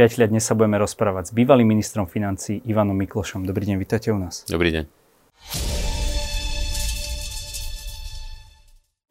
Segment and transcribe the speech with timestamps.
[0.00, 3.44] Priatelia, dnes sa budeme rozprávať s bývalým ministrom financí Ivanom Miklošom.
[3.44, 4.48] Dobrý deň, vítajte u nás.
[4.48, 4.88] Dobrý deň.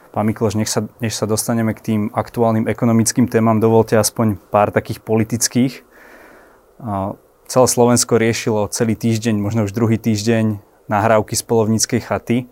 [0.10, 4.74] Pán Mikloš, nech sa, než sa dostaneme k tým aktuálnym ekonomickým témam, dovolte aspoň pár
[4.74, 5.86] takých politických.
[7.46, 10.58] Celé Slovensko riešilo celý týždeň, možno už druhý týždeň,
[10.90, 12.50] nahrávky z polovníckej chaty.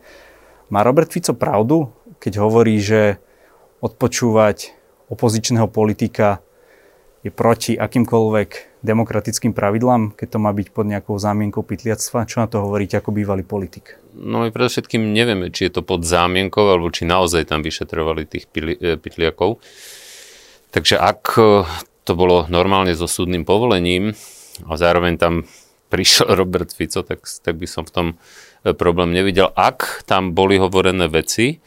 [0.70, 1.90] Má Robert Fico pravdu,
[2.22, 3.18] keď hovorí, že
[3.82, 4.78] odpočúvať
[5.10, 6.46] opozičného politika
[7.28, 12.24] je proti akýmkoľvek demokratickým pravidlám, keď to má byť pod nejakou zámienkou pytliactva?
[12.24, 14.00] Čo na to hovoríte ako bývalý politik?
[14.16, 18.48] No my predovšetkým nevieme, či je to pod zámienkou, alebo či naozaj tam vyšetrovali tých
[18.56, 19.60] e, pytliakov.
[20.72, 21.68] Takže ak e,
[22.08, 24.16] to bolo normálne so súdnym povolením
[24.64, 25.44] a zároveň tam
[25.92, 28.08] prišiel Robert Fico, tak, tak by som v tom
[28.64, 29.52] e, problém nevidel.
[29.52, 31.60] Ak tam boli hovorené veci,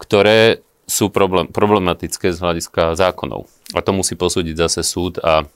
[0.00, 3.48] ktoré sú problém, problematické z hľadiska zákonov.
[3.72, 5.48] A to musí posúdiť zase súd a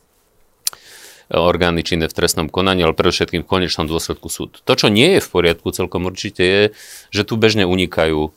[1.28, 4.64] orgány činné v trestnom konaní, ale predovšetkým v konečnom dôsledku súd.
[4.64, 6.62] To, čo nie je v poriadku celkom určite je,
[7.12, 8.30] že tu bežne unikajú e,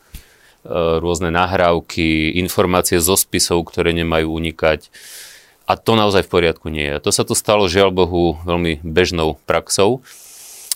[0.99, 4.91] rôzne nahrávky, informácie zo spisov, ktoré nemajú unikať.
[5.71, 6.99] A to naozaj v poriadku nie je.
[7.07, 10.03] To sa tu stalo, žiaľ Bohu, veľmi bežnou praxou.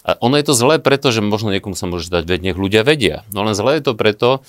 [0.08, 3.28] A ono je to zlé, pretože možno niekomu sa môže dať, veď nech ľudia vedia.
[3.36, 4.46] No len zlé je to preto,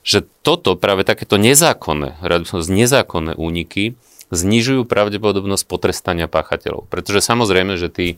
[0.00, 2.20] že toto, práve takéto nezákonné,
[2.50, 3.96] nezákonné úniky
[4.30, 6.86] znižujú pravdepodobnosť potrestania páchateľov.
[6.88, 8.08] Pretože samozrejme, že tí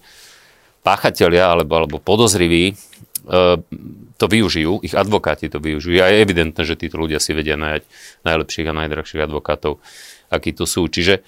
[0.84, 2.74] páchatelia alebo, alebo podozriví e,
[4.20, 6.04] to využijú, ich advokáti to využijú.
[6.04, 7.82] A je evidentné, že títo ľudia si vedia nájať
[8.28, 9.80] najlepších a najdrahších advokátov,
[10.28, 10.84] akí tu sú.
[10.84, 11.24] Čiže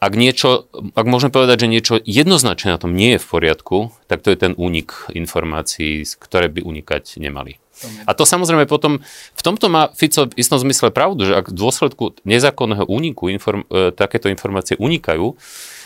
[0.00, 4.24] ak niečo, ak môžeme povedať, že niečo jednoznačne na tom nie je v poriadku, tak
[4.24, 7.60] to je ten únik informácií, ktoré by unikať nemali.
[8.04, 9.00] A to samozrejme potom,
[9.34, 13.64] v tomto má Fico v istom zmysle pravdu, že ak v dôsledku nezákonného úniku inform,
[13.72, 15.36] e, takéto informácie unikajú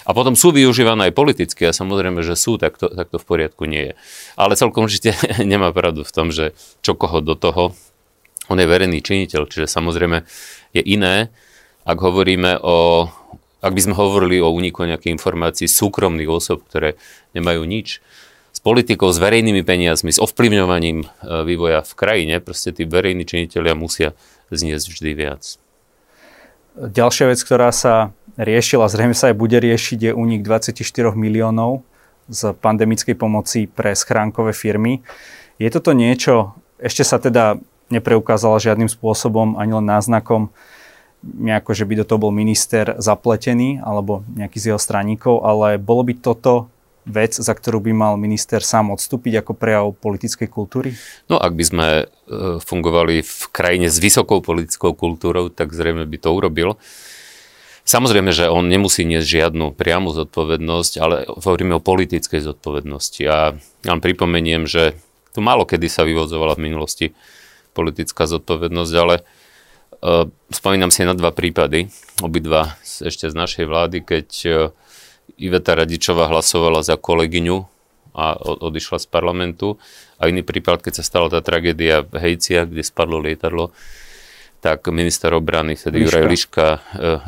[0.04, 3.26] a potom sú využívané aj politicky a samozrejme, že sú, tak to, tak to v
[3.26, 3.94] poriadku nie je.
[4.34, 7.72] Ale celkom určite nemá pravdu v tom, že čo koho do toho,
[8.52, 10.26] on je verejný činiteľ, čiže samozrejme
[10.76, 11.32] je iné,
[11.84, 13.08] ak hovoríme o,
[13.64, 17.00] ak by sme hovorili o úniku nejakých informácií súkromných osob, ktoré
[17.32, 18.04] nemajú nič
[18.62, 21.06] politikou, s verejnými peniazmi, s ovplyvňovaním e,
[21.42, 24.12] vývoja v krajine, proste tí verejní činiteľia musia
[24.54, 25.42] zniesť vždy viac.
[26.74, 30.74] Ďalšia vec, ktorá sa riešila, zrejme sa aj bude riešiť, je únik 24
[31.14, 31.86] miliónov
[32.26, 35.06] z pandemickej pomoci pre schránkové firmy.
[35.58, 37.62] Je toto niečo, ešte sa teda
[37.94, 40.50] nepreukázala žiadnym spôsobom, ani len náznakom,
[41.24, 46.04] nejako, že by do toho bol minister zapletený alebo nejaký z jeho straníkov, ale bolo
[46.04, 46.68] by toto
[47.04, 50.96] vec, za ktorú by mal minister sám odstúpiť ako prejav politickej kultúry?
[51.28, 52.04] No ak by sme e,
[52.64, 56.80] fungovali v krajine s vysokou politickou kultúrou, tak zrejme by to urobil.
[57.84, 63.22] Samozrejme, že on nemusí niesť žiadnu priamu zodpovednosť, ale hovoríme o politickej zodpovednosti.
[63.28, 64.96] A ja vám pripomeniem, že
[65.36, 67.06] tu málo kedy sa vyvozovala v minulosti
[67.76, 71.92] politická zodpovednosť, ale uh, spomínam si na dva prípady,
[72.24, 74.54] obidva ešte z našej vlády, keď uh,
[75.38, 77.66] Iveta Radičová hlasovala za kolegyňu
[78.14, 79.82] a odišla z parlamentu.
[80.22, 83.74] A iný prípad, keď sa stala tá tragédia v Hejciach, kde spadlo lietadlo,
[84.62, 86.08] tak minister obrany, vtedy.
[86.08, 86.78] Juraj Liška, e,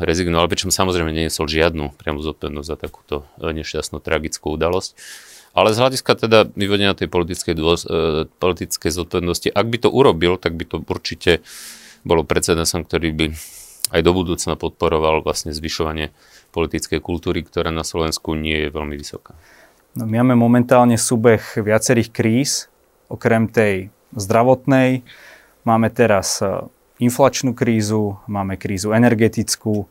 [0.01, 4.97] rezignoval, pričom samozrejme neniesol žiadnu priamu zodpovednosť za takúto e, nešťastnú tragickú udalosť.
[5.53, 10.41] Ale z hľadiska teda vyvodenia tej politickej, dôs, e, politickej zodpovednosti, ak by to urobil,
[10.41, 11.45] tak by to určite
[12.01, 13.25] bolo precedensom, ktorý by
[13.93, 16.11] aj do budúcna podporoval vlastne zvyšovanie
[16.57, 19.37] politickej kultúry, ktorá na Slovensku nie je veľmi vysoká.
[19.93, 22.51] No, my máme momentálne súbeh viacerých kríz,
[23.13, 25.05] okrem tej zdravotnej.
[25.61, 26.65] Máme teraz e,
[26.97, 29.87] inflačnú krízu, máme krízu energetickú, e,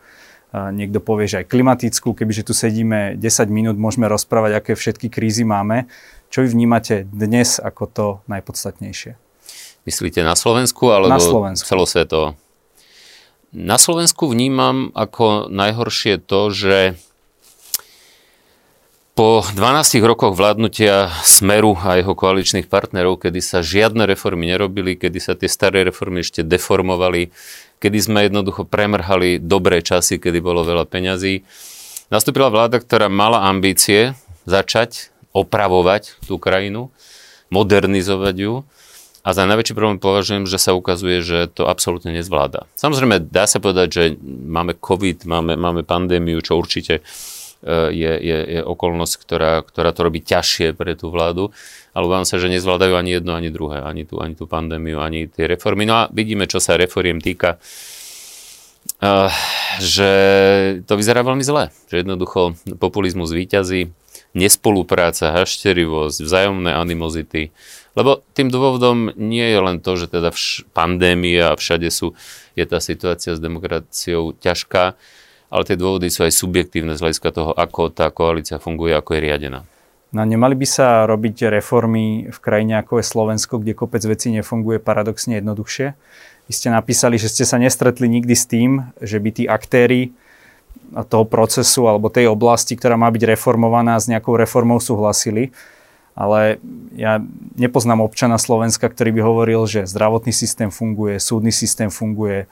[0.74, 2.14] niekto povie, že aj klimatickú.
[2.14, 5.86] Kebyže tu sedíme 10 minút, môžeme rozprávať, aké všetky krízy máme.
[6.30, 9.18] Čo vy vnímate dnes ako to najpodstatnejšie?
[9.86, 11.66] Myslíte na Slovensku alebo na Slovensku.
[11.66, 12.34] celosvetovo?
[13.56, 17.00] Na Slovensku vnímam ako najhoršie to, že
[19.16, 25.18] po 12 rokoch vládnutia Smeru a jeho koaličných partnerov, kedy sa žiadne reformy nerobili, kedy
[25.24, 27.32] sa tie staré reformy ešte deformovali,
[27.80, 31.40] kedy sme jednoducho premrhali dobré časy, kedy bolo veľa peňazí,
[32.12, 34.12] nastúpila vláda, ktorá mala ambície
[34.44, 36.92] začať opravovať tú krajinu,
[37.48, 38.54] modernizovať ju
[39.26, 42.70] a za najväčší problém považujem, že sa ukazuje, že to absolútne nezvláda.
[42.78, 48.38] Samozrejme, dá sa povedať, že máme COVID, máme, máme pandémiu, čo určite e, je, je,
[48.54, 51.50] je okolnosť, ktorá, ktorá to robí ťažšie pre tú vládu,
[51.90, 55.26] ale obávam sa, že nezvládajú ani jedno, ani druhé, ani tú, ani tú pandémiu, ani
[55.26, 55.90] tie reformy.
[55.90, 57.58] No a vidíme, čo sa reforiem týka.
[59.02, 59.28] Uh,
[59.82, 60.10] že
[60.86, 61.74] to vyzerá veľmi zle.
[61.90, 63.90] Že jednoducho populizmus výťazí,
[64.36, 67.50] nespolupráca, hašterivosť, vzájomné animozity.
[67.96, 72.12] Lebo tým dôvodom nie je len to, že teda vš- pandémia a všade sú,
[72.52, 74.92] je tá situácia s demokraciou ťažká,
[75.48, 79.20] ale tie dôvody sú aj subjektívne z hľadiska toho, ako tá koalícia funguje, ako je
[79.24, 79.60] riadená.
[80.14, 84.78] No nemali by sa robiť reformy v krajine ako je Slovensko, kde kopec vecí nefunguje
[84.78, 85.86] paradoxne jednoduchšie?
[86.46, 90.14] Vy ste napísali, že ste sa nestretli nikdy s tým, že by tí aktéry
[91.10, 95.50] toho procesu alebo tej oblasti, ktorá má byť reformovaná, s nejakou reformou súhlasili.
[96.16, 96.56] Ale
[96.96, 97.20] ja
[97.60, 102.48] nepoznám občana Slovenska, ktorý by hovoril, že zdravotný systém funguje, súdny systém funguje,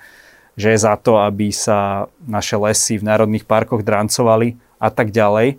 [0.54, 5.56] že je za to, aby sa naše lesy v národných parkoch drancovali a tak ďalej.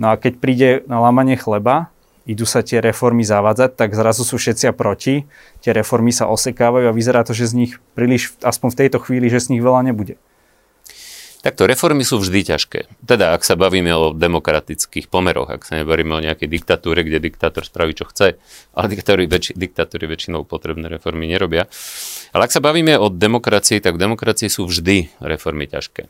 [0.00, 1.92] No a keď príde na lámanie chleba,
[2.24, 5.28] idú sa tie reformy zavádzať, tak zrazu sú všetci proti,
[5.60, 9.28] tie reformy sa osekávajú a vyzerá to, že z nich príliš, aspoň v tejto chvíli,
[9.28, 10.16] že z nich veľa nebude.
[11.44, 13.04] Takto reformy sú vždy ťažké.
[13.04, 17.68] Teda, ak sa bavíme o demokratických pomeroch, ak sa nebavíme o nejakej diktatúre, kde diktátor
[17.68, 18.40] spraví, čo chce,
[18.72, 21.68] ale diktátory, väč- diktatúry väčšinou potrebné reformy nerobia.
[22.32, 26.08] Ale ak sa bavíme o demokracii, tak v demokracii sú vždy reformy ťažké.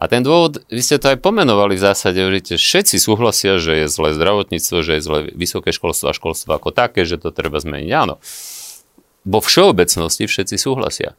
[0.00, 3.86] A ten dôvod, vy ste to aj pomenovali v zásade, že všetci súhlasia, že je
[3.92, 7.92] zlé zdravotníctvo, že je zlé vysoké školstvo a školstvo ako také, že to treba zmeniť.
[7.92, 8.16] Áno.
[9.28, 11.12] Vo všeobecnosti všetci súhlasia.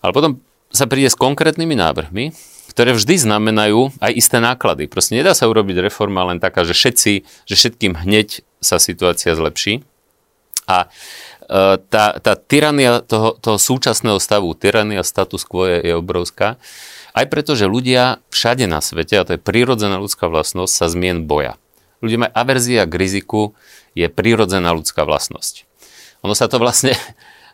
[0.00, 0.40] Ale potom
[0.72, 4.90] sa príde s konkrétnymi návrhmi, ktoré vždy znamenajú aj isté náklady.
[4.90, 7.12] Proste nedá sa urobiť reforma len taká, že všetci,
[7.46, 9.86] že všetkým hneď sa situácia zlepší.
[10.66, 10.90] A
[11.46, 16.58] e, tá, tá tyrania toho, toho súčasného stavu, tyrania status quo je, je obrovská.
[17.14, 21.30] Aj preto, že ľudia všade na svete, a to je prírodzená ľudská vlastnosť, sa zmien
[21.30, 21.54] boja.
[22.02, 23.54] Ľudia majú averzia k riziku,
[23.94, 25.62] je prírodzená ľudská vlastnosť.
[26.26, 26.98] Ono sa to vlastne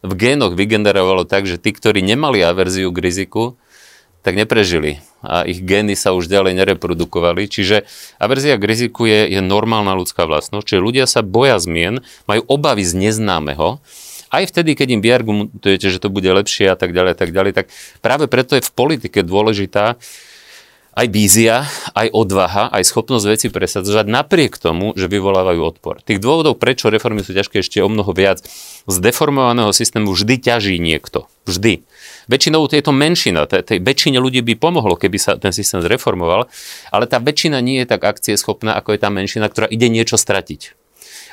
[0.01, 3.61] v génoch vygenerovalo tak, že tí, ktorí nemali averziu k riziku,
[4.25, 7.49] tak neprežili a ich gény sa už ďalej nereprodukovali.
[7.49, 7.85] Čiže
[8.17, 12.85] averzia k riziku je, je normálna ľudská vlastnosť, čiže ľudia sa boja zmien, majú obavy
[12.85, 13.81] z neznámeho
[14.31, 17.53] aj vtedy, keď im vyargumentujete, že to bude lepšie a tak ďalej, a tak ďalej,
[17.53, 17.67] tak
[17.99, 19.99] práve preto je v politike dôležitá
[20.91, 26.03] aj vízia, aj odvaha, aj schopnosť veci presadzovať napriek tomu, že vyvolávajú odpor.
[26.03, 28.43] Tých dôvodov, prečo reformy sú ťažké, ešte o mnoho viac.
[28.91, 31.31] Z deformovaného systému vždy ťaží niekto.
[31.47, 31.87] Vždy.
[32.31, 33.50] Väčšinou je to menšina.
[33.50, 36.47] Tej väčšine ľudí by pomohlo, keby sa ten systém zreformoval,
[36.94, 40.79] ale tá väčšina nie je tak akcieschopná, ako je tá menšina, ktorá ide niečo stratiť.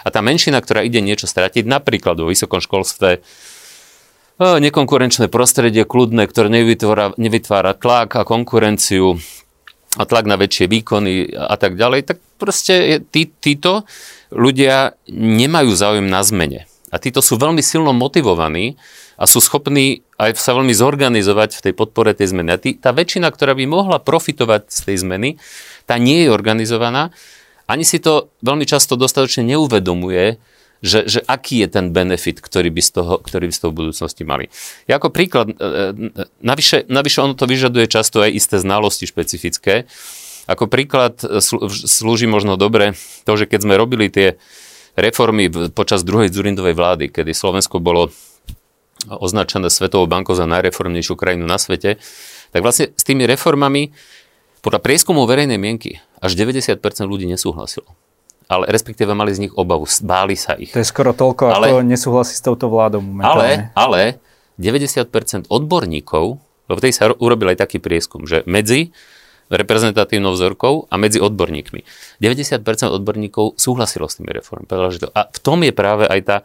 [0.01, 3.21] A tá menšina, ktorá ide niečo stratiť, napríklad vo vysokom školstve,
[4.38, 9.17] nekonkurenčné prostredie, kľudné, ktoré nevytvára, nevytvára tlak a konkurenciu
[9.97, 13.89] a tlak na väčšie výkony a tak ďalej, tak proste tí, títo
[14.29, 16.66] ľudia nemajú záujem na zmene.
[16.88, 18.80] A títo sú veľmi silno motivovaní
[19.19, 22.50] a sú schopní aj sa veľmi zorganizovať v tej podpore tej zmeny.
[22.56, 25.30] A tí, tá väčšina, ktorá by mohla profitovať z tej zmeny,
[25.84, 27.12] tá nie je organizovaná
[27.68, 30.39] ani si to veľmi často dostatočne neuvedomuje,
[30.80, 33.80] že, že aký je ten benefit, ktorý by, z toho, ktorý by z toho v
[33.84, 34.48] budúcnosti mali.
[34.88, 39.89] Ja ako príklad, e, e, navyše, navyše ono to vyžaduje často aj isté znalosti špecifické.
[40.48, 41.19] Ako príklad
[41.68, 42.95] slúži možno dobre
[43.28, 44.39] to, že keď sme robili tie
[44.97, 48.09] reformy počas druhej Zurindovej vlády, kedy Slovensko bolo
[49.07, 52.01] označené Svetovou bankou za najreformnejšiu krajinu na svete,
[52.49, 53.94] tak vlastne s tými reformami
[54.65, 57.88] podľa prieskumov verejnej mienky až 90% ľudí nesúhlasilo.
[58.47, 60.72] Ale respektíve mali z nich obavu, báli sa ich.
[60.72, 63.75] To je skoro toľko, ale, ako nesúhlasí s touto vládou momentálne.
[63.75, 64.24] Ale, ale
[64.55, 68.95] 90% odborníkov, lebo tej sa urobil aj taký prieskum, že medzi
[69.48, 71.82] reprezentatívnou vzorkou a medzi odborníkmi.
[72.20, 74.68] 90% odborníkov súhlasilo s tými reformami.
[75.16, 76.38] A v tom je práve aj tá,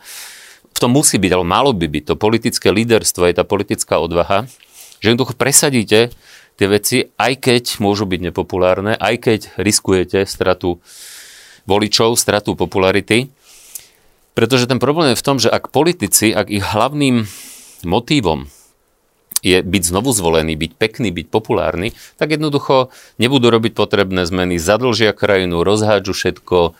[0.70, 4.46] v tom musí byť, alebo malo by byť to politické líderstvo, aj tá politická odvaha,
[5.02, 6.14] že jednoducho presadíte
[6.54, 10.78] tie veci, aj keď môžu byť nepopulárne, aj keď riskujete stratu
[11.66, 13.34] voličov, stratu popularity.
[14.32, 17.26] Pretože ten problém je v tom, že ak politici, ak ich hlavným
[17.84, 18.48] motívom
[19.42, 25.10] je byť znovu zvolený, byť pekný, byť populárny, tak jednoducho nebudú robiť potrebné zmeny, zadlžia
[25.12, 26.78] krajinu, rozhádžu všetko,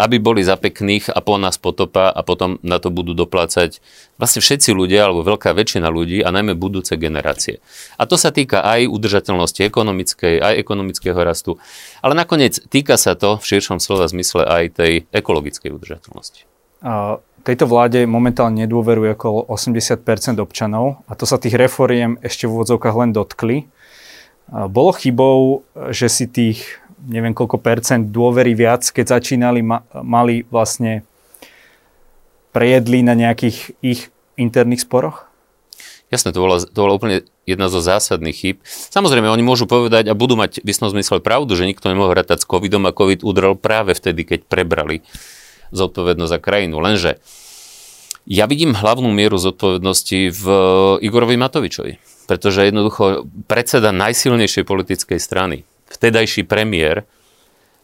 [0.00, 3.84] aby boli za pekných a po nás potopa a potom na to budú doplácať
[4.16, 7.60] vlastne všetci ľudia, alebo veľká väčšina ľudí a najmä budúce generácie.
[8.00, 11.60] A to sa týka aj udržateľnosti ekonomickej, aj ekonomického rastu,
[12.00, 16.48] ale nakoniec týka sa to v širšom slova zmysle aj tej ekologickej udržateľnosti.
[16.80, 22.54] A tejto vláde momentálne nedôveruje okolo 80% občanov a to sa tých reforiem ešte v
[22.58, 23.56] úvodzovkách len dotkli.
[24.50, 25.62] Bolo chybou,
[25.94, 31.00] že si tých neviem koľko percent dôvery viac, keď začínali, ma, mali vlastne
[32.52, 35.24] prejedli na nejakých ich interných sporoch?
[36.10, 38.56] Jasné, to bola, to bola úplne jedna zo zásadných chýb.
[38.66, 42.42] Samozrejme, oni môžu povedať a budú mať v istom zmysle pravdu, že nikto nemohol rátať
[42.42, 45.06] s covidom a covid udrel práve vtedy, keď prebrali
[45.70, 46.78] zodpovednosť za krajinu.
[46.78, 47.18] Lenže
[48.28, 50.44] ja vidím hlavnú mieru zodpovednosti v
[51.02, 51.98] Igorovi Matovičovi,
[52.30, 57.08] pretože jednoducho predseda najsilnejšej politickej strany, vtedajší premiér,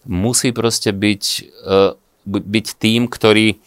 [0.06, 1.24] musí proste byť,
[1.66, 1.82] e,
[2.30, 3.58] byť tým, ktorý,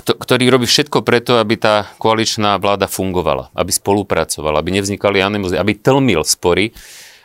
[0.00, 5.76] ktorý robí všetko preto, aby tá koaličná vláda fungovala, aby spolupracovala, aby nevznikali animozity, aby
[5.76, 6.72] tlmil spory.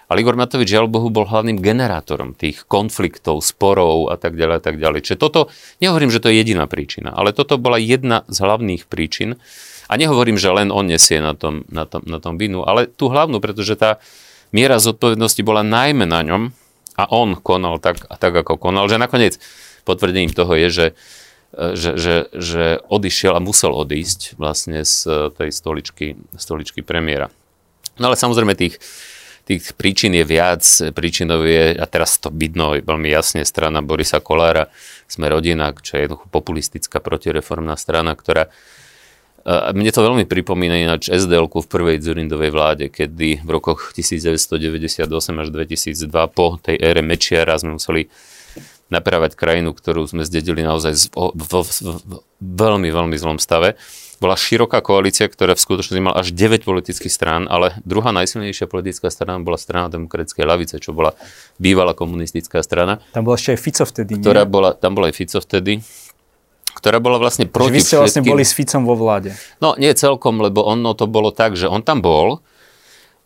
[0.06, 4.62] Ale Igor Matovič, žiaľ Bohu, bol hlavným generátorom tých konfliktov, sporov a tak ďalej a
[4.62, 5.00] tak ďalej.
[5.02, 5.50] Čiže toto,
[5.82, 9.42] nehovorím, že to je jediná príčina, ale toto bola jedna z hlavných príčin.
[9.86, 13.10] A nehovorím, že len on nesie na tom, na tom, na tom vinu, ale tú
[13.10, 14.02] hlavnú, pretože tá
[14.50, 16.44] miera zodpovednosti bola najmä na ňom,
[16.96, 19.36] a on konal tak, tak ako konal, že nakoniec
[19.84, 20.88] potvrdením toho je, že,
[21.76, 27.28] že, že, že odišiel a musel odísť vlastne z tej stoličky, stoličky premiéra.
[28.00, 28.80] No ale samozrejme tých,
[29.46, 30.66] tých príčin je viac.
[30.92, 34.74] Príčinou je, a teraz to vidno veľmi jasne, strana Borisa Kolára,
[35.06, 38.50] sme rodina, čo je populistická protireformná strana, ktorá
[39.46, 45.48] mne to veľmi pripomína ináč sdl v prvej Zurindovej vláde, kedy v rokoch 1998 až
[45.54, 48.10] 2002 po tej ére Mečiara sme museli
[48.90, 53.78] napravať krajinu, ktorú sme zdedili naozaj v, v, v, v veľmi, veľmi zlom stave.
[54.18, 59.12] Bola široká koalícia, ktorá v skutočnosti mala až 9 politických strán, ale druhá najsilnejšia politická
[59.12, 61.12] strana bola strana demokratickej lavice, čo bola
[61.60, 63.04] bývalá komunistická strana.
[63.12, 64.52] Tam bola ešte aj Fico vtedy, ktorá nie?
[64.52, 65.84] Bola, tam bola aj Fico vtedy
[66.76, 68.34] ktorá bola vlastne proti Že vy ste vlastne všetkým...
[68.36, 69.32] boli s Ficom vo vláde.
[69.64, 72.44] No nie celkom, lebo ono to bolo tak, že on tam bol,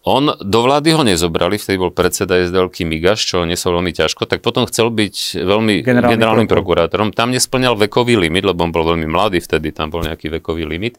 [0.09, 4.41] on do vlády ho nezobrali, vtedy bol predseda SDLky Migaš, čo nesol veľmi ťažko, tak
[4.41, 7.13] potom chcel byť veľmi Generálny generálnym prokurátorom.
[7.13, 10.97] Tam nesplňal vekový limit, lebo on bol veľmi mladý vtedy, tam bol nejaký vekový limit.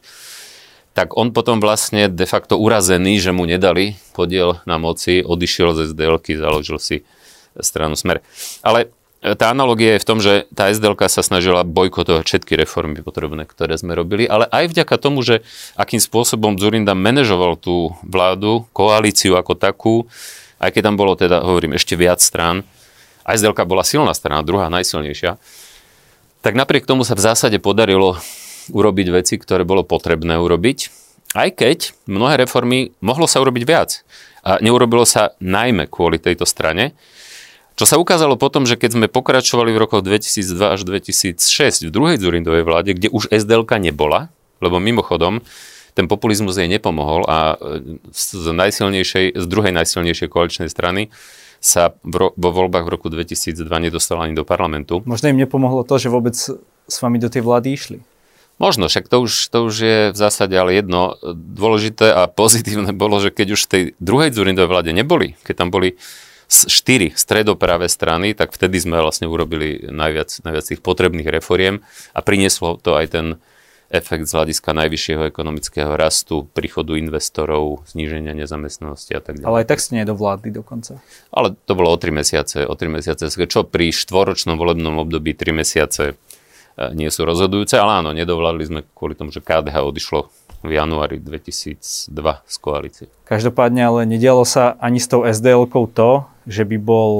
[0.95, 5.91] Tak on potom vlastne de facto urazený, že mu nedali podiel na moci, odišiel z
[5.91, 7.03] SDLky, založil si
[7.59, 8.23] stranu Smer.
[8.63, 8.91] Ale
[9.21, 13.77] tá analogia je v tom, že tá SDLK sa snažila bojkotovať všetky reformy potrebné, ktoré
[13.77, 15.45] sme robili, ale aj vďaka tomu, že
[15.77, 20.09] akým spôsobom Zurinda manažoval tú vládu, koalíciu ako takú,
[20.57, 22.65] aj keď tam bolo teda, hovorím, ešte viac strán,
[23.21, 25.37] a SDLK bola silná strana, druhá najsilnejšia,
[26.41, 28.17] tak napriek tomu sa v zásade podarilo
[28.73, 30.89] urobiť veci, ktoré bolo potrebné urobiť,
[31.37, 31.77] aj keď
[32.09, 34.01] mnohé reformy mohlo sa urobiť viac.
[34.41, 36.97] A neurobilo sa najmä kvôli tejto strane,
[37.81, 42.21] čo sa ukázalo potom, že keď sme pokračovali v rokoch 2002 až 2006 v druhej
[42.21, 44.29] Zurindovej vláde, kde už SDLK nebola,
[44.61, 45.41] lebo mimochodom
[45.97, 51.09] ten populizmus jej nepomohol a e, z, najsilnejšej, z druhej najsilnejšej koaličnej strany
[51.57, 55.01] sa vo voľbách v roku 2002 nedostala ani do parlamentu.
[55.09, 57.97] Možno im nepomohlo to, že vôbec s vami do tej vlády išli.
[58.61, 61.17] Možno, však to už, to už je v zásade ale jedno.
[61.33, 65.73] Dôležité a pozitívne bolo, že keď už v tej druhej Zurindovej vláde neboli, keď tam
[65.73, 65.97] boli
[66.51, 71.79] štyri stredopravé strany, tak vtedy sme vlastne urobili najviac, najviac tých potrebných reforiem
[72.11, 73.27] a prinieslo to aj ten
[73.91, 79.47] efekt z hľadiska najvyššieho ekonomického rastu, príchodu investorov, zníženia nezamestnanosti a tak ďalej.
[79.51, 81.03] Ale aj tak ste nedovládli dokonca.
[81.35, 85.51] Ale to bolo o tri mesiace, o tri mesiace, čo pri štvoročnom volebnom období tri
[85.51, 90.31] mesiace e, nie sú rozhodujúce, ale áno, nedovládli sme kvôli tomu, že KDH odišlo
[90.63, 92.07] v januári 2002
[92.47, 93.05] z koalície.
[93.27, 97.11] Každopádne ale nedialo sa ani s tou SDL-kou to, že by bol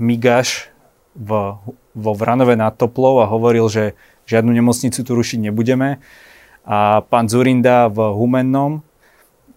[0.00, 0.72] Migaš
[1.12, 1.56] v,
[1.92, 3.98] vo Vranove nad Toplou a hovoril, že
[4.30, 6.00] žiadnu nemocnicu tu rušiť nebudeme.
[6.64, 8.80] A pán Zurinda v Humennom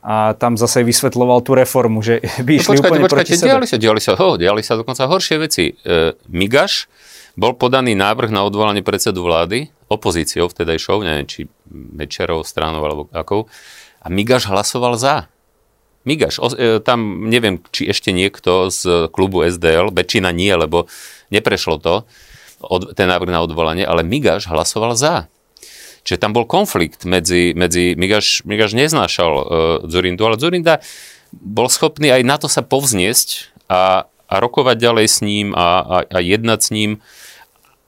[0.03, 3.47] a tam zase vysvetloval tú reformu, že by no išli no, počkajte, úplne počkajte, proti
[3.47, 5.71] diali sa, diali sa, ho, diali sa dokonca horšie veci.
[5.71, 6.91] E, Migaš
[7.39, 13.47] bol podaný návrh na odvolanie predsedu vlády opozíciou vtedajšou, neviem, či Mečerov stranou alebo akou,
[14.03, 15.31] a Migaš hlasoval za.
[16.03, 20.91] Migaš, e, tam neviem, či ešte niekto z klubu SDL, väčšina nie, lebo
[21.31, 22.03] neprešlo to,
[22.95, 25.27] ten návrh na odvolanie, ale Migaš hlasoval za.
[26.03, 29.43] Čiže tam bol konflikt medzi, medzi Migaš, Migaš neznášal uh,
[29.87, 30.83] Zurindu, ale Zurinda
[31.31, 35.97] bol schopný aj na to sa povzniesť a, a rokovať ďalej s ním a, a,
[36.03, 36.91] a jednať s ním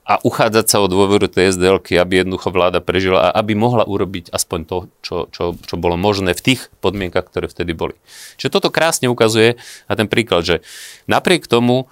[0.05, 4.29] a uchádzať sa o dôveru tej sdl aby jednoducho vláda prežila a aby mohla urobiť
[4.29, 7.97] aspoň to, čo, čo, čo bolo možné v tých podmienkach, ktoré vtedy boli.
[8.37, 9.57] Čiže toto krásne ukazuje
[9.89, 10.55] na ten príklad, že
[11.09, 11.89] napriek tomu,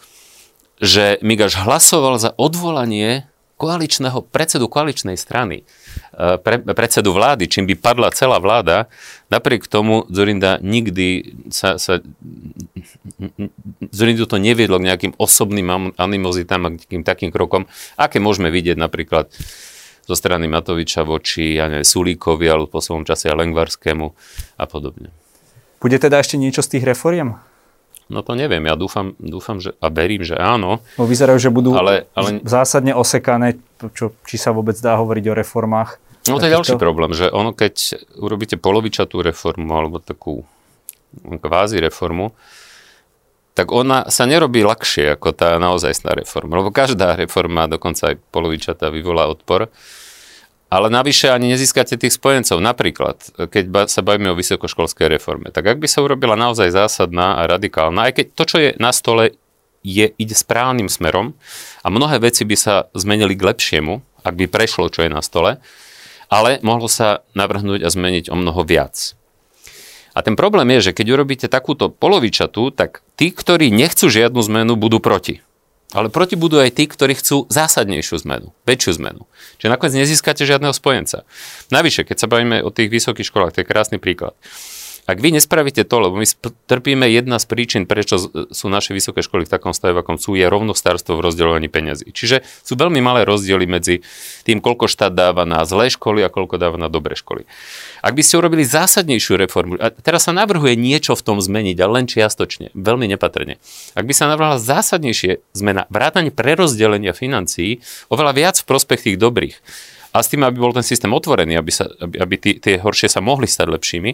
[0.78, 3.26] že Migaš hlasoval za odvolanie
[3.58, 8.90] koaličného predsedu koaličnej strany, e, pre, predsedu vlády, čím by padla celá vláda,
[9.30, 12.02] napriek tomu Zorinda nikdy sa, sa
[13.94, 18.76] Zorindu to neviedlo k nejakým osobným animozitám a k takým, takým krokom, aké môžeme vidieť
[18.76, 19.30] napríklad
[20.04, 24.08] zo strany Matoviča voči ja neviem, Sulíkovi alebo po svojom čase Lengvarskému
[24.60, 25.16] a podobne.
[25.80, 27.40] Bude teda ešte niečo z tých reforiem?
[28.14, 30.86] No to neviem, ja dúfam, dúfam že, a verím, že áno.
[31.02, 32.46] No vyzerajú, že budú ale, ale...
[32.46, 33.58] zásadne osekané,
[33.98, 35.98] čo, či sa vôbec dá hovoriť o reformách.
[36.30, 40.48] No to je ďalší problém, že ono keď urobíte polovičatú reformu alebo takú
[41.20, 42.32] kvázi reformu,
[43.54, 46.58] tak ona sa nerobí ľahšie ako tá naozajstná reforma.
[46.58, 49.70] Lebo každá reforma, dokonca aj polovičatá, vyvolá odpor.
[50.74, 52.58] Ale navyše ani nezískate tých spojencov.
[52.58, 53.22] Napríklad,
[53.54, 58.10] keď sa bavíme o vysokoškolskej reforme, tak ak by sa urobila naozaj zásadná a radikálna,
[58.10, 59.38] aj keď to, čo je na stole,
[59.86, 61.38] je, ide správnym smerom
[61.86, 65.62] a mnohé veci by sa zmenili k lepšiemu, ak by prešlo, čo je na stole,
[66.34, 69.14] ale mohlo sa navrhnúť a zmeniť o mnoho viac.
[70.18, 74.74] A ten problém je, že keď urobíte takúto polovičatú, tak tí, ktorí nechcú žiadnu zmenu,
[74.74, 75.46] budú proti.
[75.94, 79.30] Ale proti budú aj tí, ktorí chcú zásadnejšiu zmenu, väčšiu zmenu.
[79.62, 81.22] Čiže nakoniec nezískate žiadneho spojenca.
[81.70, 84.34] Navyše, keď sa bavíme o tých vysokých školách, to je krásny príklad.
[85.04, 86.24] Ak vy nespravíte to, lebo my
[86.64, 90.48] trpíme jedna z príčin, prečo sú naše vysoké školy v takom stave, akom sú, je
[90.48, 92.16] rovnostárstvo v rozdeľovaní peňazí.
[92.16, 94.00] Čiže sú veľmi malé rozdiely medzi
[94.48, 97.44] tým, koľko štát dáva na zlé školy a koľko dáva na dobré školy.
[98.00, 101.92] Ak by ste urobili zásadnejšiu reformu, a teraz sa navrhuje niečo v tom zmeniť, ale
[102.00, 103.60] len čiastočne, veľmi nepatrne.
[104.00, 109.60] Ak by sa navrhla zásadnejšie zmena, vrátanie prerozdelenia financií, oveľa viac v prospech tých dobrých,
[110.14, 113.10] a s tým, aby bol ten systém otvorený, aby, sa, aby, aby tí, tie horšie
[113.10, 114.14] sa mohli stať lepšími,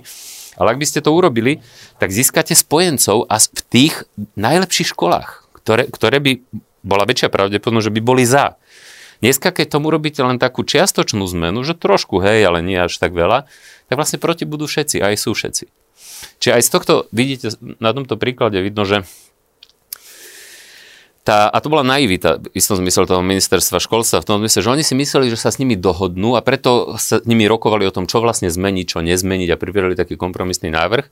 [0.60, 1.64] ale ak by ste to urobili,
[1.98, 6.32] tak získate spojencov a v tých najlepších školách, ktoré, ktoré by
[6.84, 8.60] bola väčšia pravdepodobnosť, že by boli za.
[9.20, 13.12] Dneska, keď tomu robíte len takú čiastočnú zmenu, že trošku, hej, ale nie až tak
[13.12, 13.48] veľa,
[13.92, 15.66] tak vlastne proti budú všetci, aj sú všetci.
[16.40, 17.48] Čiže aj z tohto vidíte,
[17.80, 19.04] na tomto príklade vidno, že
[21.30, 24.74] tá, a to bola naivita v istom zmysle toho ministerstva školstva, v tom zmysle, že
[24.74, 27.94] oni si mysleli, že sa s nimi dohodnú a preto sa s nimi rokovali o
[27.94, 31.06] tom, čo vlastne zmeniť, čo nezmeniť a pripravili taký kompromisný návrh.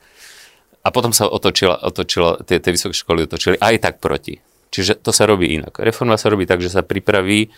[0.81, 4.41] A potom sa otočila, otočila tie, tie vysoké školy otočili aj tak proti.
[4.73, 5.77] Čiže to sa robí inak.
[5.77, 7.53] Reforma sa robí tak, že sa pripraví,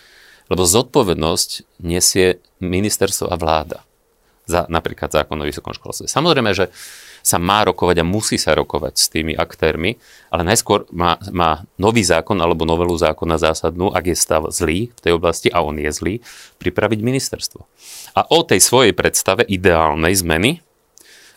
[0.52, 3.88] lebo zodpovednosť nesie ministerstvo a vláda
[4.44, 6.10] za napríklad zákon o vysokom školstve.
[6.10, 6.68] Samozrejme, že
[7.30, 10.02] sa má rokovať a musí sa rokovať s tými aktérmi,
[10.34, 15.00] ale najskôr má, má nový zákon alebo novelu zákona zásadnú, ak je stav zlý v
[15.00, 16.14] tej oblasti a on je zlý,
[16.58, 17.62] pripraviť ministerstvo.
[18.18, 20.58] A o tej svojej predstave ideálnej zmeny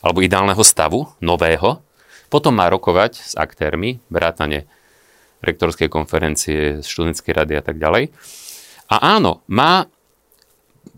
[0.02, 1.80] alebo ideálneho stavu, nového,
[2.28, 4.66] potom má rokovať s aktérmi, vrátane
[5.46, 8.10] rektorskej konferencie, študentskej rady a tak ďalej.
[8.90, 9.86] A áno, má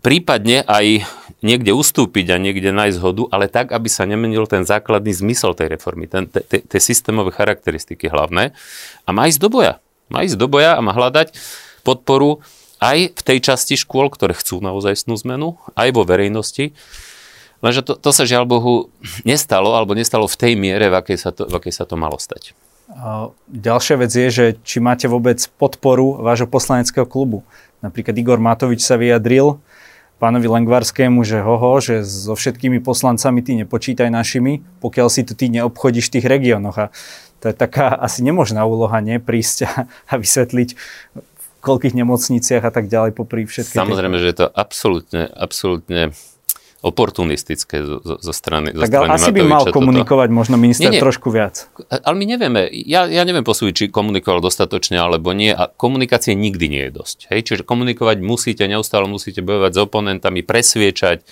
[0.00, 1.04] prípadne aj
[1.44, 5.76] niekde ustúpiť a niekde nájsť zhodu, ale tak, aby sa nemenil ten základný zmysel tej
[5.76, 8.56] reformy, tie systémové charakteristiky hlavné.
[9.04, 9.78] A má ísť do boja.
[10.08, 11.36] Má ísť do boja a má hľadať
[11.86, 12.42] podporu
[12.82, 16.76] aj v tej časti škôl, ktoré chcú naozaj zmenu, aj vo verejnosti.
[17.64, 18.92] Lenže to, to sa žiaľ Bohu
[19.24, 22.20] nestalo, alebo nestalo v tej miere, v akej sa to, v akej sa to malo
[22.20, 22.52] stať.
[23.48, 27.42] Ďalšia vec je, že či máte vôbec podporu vášho poslaneckého klubu.
[27.80, 29.58] Napríklad Igor Matovič sa vyjadril,
[30.16, 35.52] pánovi Lengvarskému, že hoho, že so všetkými poslancami ty nepočítaj našimi, pokiaľ si to ty
[35.52, 36.76] neobchodíš v tých regiónoch.
[36.76, 36.86] A
[37.44, 39.20] to je taká asi nemožná úloha, nie?
[39.20, 39.72] Prísť a,
[40.08, 40.68] a vysvetliť
[41.20, 43.76] v koľkých nemocniciach a tak ďalej popri všetkých.
[43.76, 46.16] Samozrejme, že je to absolútne, absolútne
[46.86, 50.38] oportunistické zo, zo strany Tak zo strany asi by mal komunikovať toto.
[50.38, 51.02] možno minister nie, nie.
[51.02, 51.66] trošku viac.
[51.90, 56.70] Ale my nevieme, ja, ja neviem posúdiť, či komunikoval dostatočne alebo nie a komunikácie nikdy
[56.70, 57.18] nie je dosť.
[57.34, 57.40] Hej?
[57.42, 61.26] Čiže komunikovať musíte, neustále musíte bojovať s oponentami, presviečať,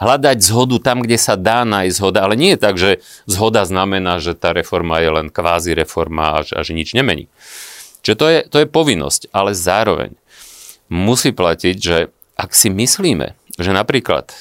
[0.00, 4.16] hľadať zhodu tam, kde sa dá nájsť zhoda, ale nie je tak, že zhoda znamená,
[4.16, 7.28] že tá reforma je len kvázi reforma a že, a že nič nemení.
[8.00, 10.16] Čiže to je, to je povinnosť, ale zároveň
[10.88, 12.08] musí platiť, že
[12.40, 14.32] ak si myslíme, že napríklad,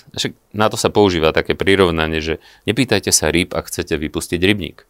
[0.55, 4.87] na to sa používa také prirovnanie, že nepýtajte sa rýb, ak chcete vypustiť rybník.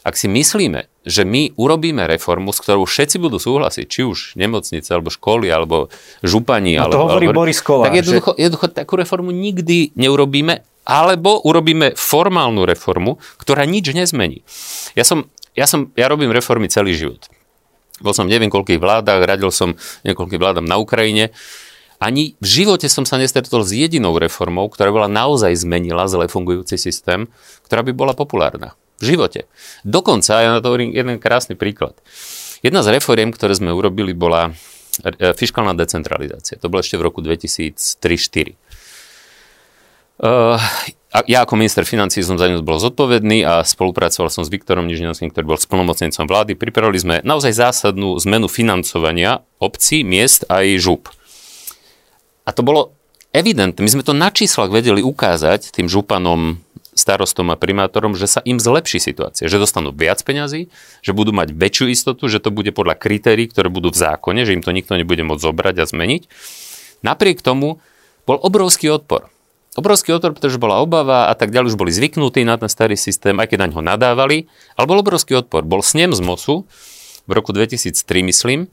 [0.00, 4.88] Ak si myslíme, že my urobíme reformu, s ktorou všetci budú súhlasiť, či už nemocnice,
[4.96, 5.92] alebo školy, alebo
[6.24, 8.48] župani, no to alebo, hovorí alebo, Boris Kolár, tak jednoducho, že...
[8.48, 14.40] jednoducho takú reformu nikdy neurobíme, alebo urobíme formálnu reformu, ktorá nič nezmení.
[14.96, 17.28] Ja som, ja som, ja robím reformy celý život.
[18.00, 19.76] Bol som v neviem koľkých vládach, radil som
[20.08, 21.36] niekoľkých vládam na Ukrajine
[22.00, 26.80] ani v živote som sa nestretol s jedinou reformou, ktorá bola naozaj zmenila zle fungujúci
[26.80, 27.28] systém,
[27.68, 28.72] ktorá by bola populárna.
[29.00, 29.48] V živote.
[29.84, 31.96] Dokonca, ja na to hovorím jeden krásny príklad.
[32.60, 34.52] Jedna z reforiem, ktoré sme urobili, bola
[35.00, 36.60] e, fiskálna decentralizácia.
[36.60, 38.56] To bolo ešte v roku 2003-2004.
[40.20, 40.60] Uh,
[41.24, 45.32] ja ako minister financí som za ňu bol zodpovedný a spolupracoval som s Viktorom Nižňovským,
[45.32, 46.60] ktorý bol splnomocnencom vlády.
[46.60, 51.08] Pripravili sme naozaj zásadnú zmenu financovania obcí, miest a aj žup.
[52.44, 52.96] A to bolo
[53.30, 53.80] evidentné.
[53.80, 56.58] My sme to na číslach vedeli ukázať tým županom
[56.90, 60.68] starostom a primátorom, že sa im zlepší situácia, že dostanú viac peňazí,
[61.00, 64.52] že budú mať väčšiu istotu, že to bude podľa kritérií, ktoré budú v zákone, že
[64.52, 66.22] im to nikto nebude môcť zobrať a zmeniť.
[67.00, 67.80] Napriek tomu
[68.28, 69.32] bol obrovský odpor.
[69.78, 73.38] Obrovský odpor, pretože bola obava a tak ďalej, už boli zvyknutí na ten starý systém,
[73.38, 75.62] aj keď na ňo nadávali, ale bol obrovský odpor.
[75.62, 76.66] Bol snem z MOSu
[77.24, 77.94] v roku 2003,
[78.26, 78.66] myslím,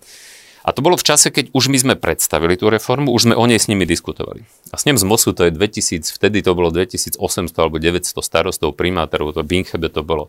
[0.67, 3.47] a to bolo v čase, keď už my sme predstavili tú reformu, už sme o
[3.47, 4.43] nej s nimi diskutovali.
[4.67, 7.23] A s ním z MOSu to je 2000, vtedy to bolo 2800
[7.55, 10.27] alebo 900 starostov, primátorov, to Binchebe to bolo.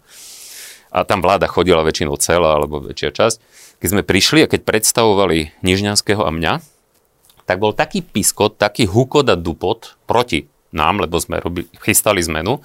[0.95, 3.37] A tam vláda chodila väčšinou celá alebo väčšia časť.
[3.83, 6.63] Keď sme prišli a keď predstavovali Nižňanského a mňa,
[7.43, 12.63] tak bol taký piskot, taký hukot a dupot proti nám, lebo sme robili, chystali zmenu,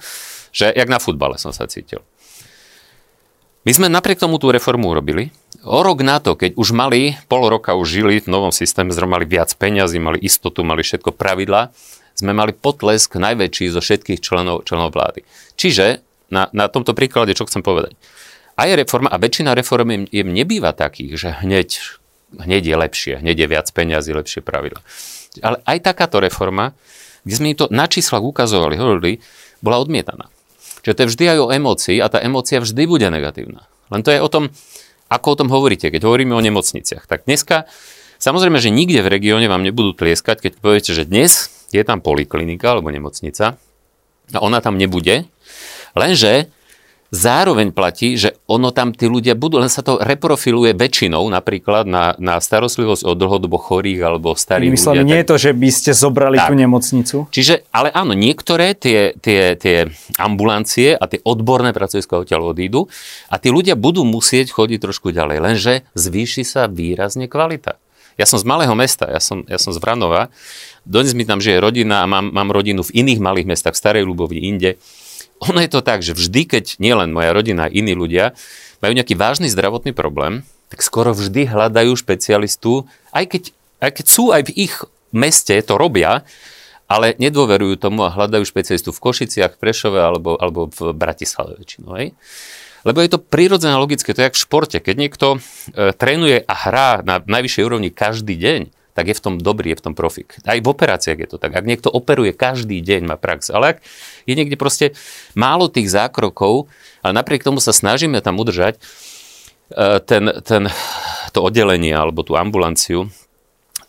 [0.54, 2.06] že jak na futbale som sa cítil.
[3.64, 5.32] My sme napriek tomu tú reformu urobili.
[5.64, 9.08] O rok na to, keď už mali, pol roka už žili v novom systéme, sme
[9.08, 11.72] mali viac peňazí, mali istotu, mali všetko pravidla,
[12.12, 15.24] sme mali potlesk najväčší zo všetkých členov, členov vlády.
[15.56, 17.96] Čiže na, na tomto príklade, čo chcem povedať.
[18.60, 21.80] Aj reforma, a väčšina reform im nebýva takých, že hneď,
[22.36, 24.84] hneď je lepšie, hneď je viac peňazí, lepšie pravidla.
[25.40, 26.76] Ale aj takáto reforma,
[27.24, 29.18] kde sme im to na číslach ukazovali, hovorili,
[29.64, 30.28] bola odmietaná.
[30.84, 33.64] Čiže to je vždy aj o emócii a tá emócia vždy bude negatívna.
[33.88, 34.52] Len to je o tom,
[35.14, 37.06] ako o tom hovoríte, keď hovoríme o nemocniciach.
[37.06, 37.70] Tak dneska,
[38.18, 42.74] samozrejme, že nikde v regióne vám nebudú tlieskať, keď poviete, že dnes je tam poliklinika
[42.74, 43.54] alebo nemocnica
[44.34, 45.30] a ona tam nebude,
[45.94, 46.50] lenže
[47.14, 52.18] Zároveň platí, že ono tam tí ľudia budú, len sa to reprofiluje väčšinou napríklad na,
[52.18, 55.06] na starostlivosť o dlhodobo chorých alebo starých Myslím, ľudia.
[55.06, 55.22] nie tak...
[55.22, 56.50] je to, že by ste zobrali tak.
[56.50, 57.16] tú nemocnicu?
[57.30, 59.86] Čiže, ale áno, niektoré tie, tie, tie
[60.18, 62.90] ambulancie a tie odborné pracoviska odtiaľ odídu
[63.30, 67.78] a tí ľudia budú musieť chodiť trošku ďalej, lenže zvýši sa výrazne kvalita.
[68.18, 70.30] Ja som z malého mesta, ja som, ja som z Vranova,
[70.86, 74.04] dnes mi tam žije rodina a mám, mám rodinu v iných malých mestách, v Starej
[74.06, 74.78] Ľubovni, inde
[75.42, 78.36] ono je to tak, že vždy, keď nielen moja rodina, iní ľudia
[78.78, 83.42] majú nejaký vážny zdravotný problém, tak skoro vždy hľadajú špecialistu, aj keď,
[83.82, 84.74] aj keď sú aj v ich
[85.14, 86.26] meste, to robia,
[86.90, 91.96] ale nedôverujú tomu a hľadajú špecialistu v Košiciach, v Prešove alebo, alebo v Bratislave väčšinou.
[91.96, 92.12] Hej?
[92.84, 94.76] Lebo je to prirodzené logické, to je jak v športe.
[94.76, 95.38] Keď niekto e,
[95.96, 98.60] trénuje a hrá na najvyššej úrovni každý deň,
[98.94, 100.38] tak je v tom dobrý, je v tom profik.
[100.46, 101.50] Aj v operáciách je to tak.
[101.50, 103.50] Ak niekto operuje každý deň, má prax.
[103.50, 103.78] Ale ak
[104.24, 104.94] je niekde proste
[105.34, 106.70] málo tých zákrokov,
[107.02, 108.80] ale napriek tomu sa snažíme tam udržať e,
[109.98, 110.70] ten, ten,
[111.34, 113.10] to oddelenie alebo tú ambulanciu,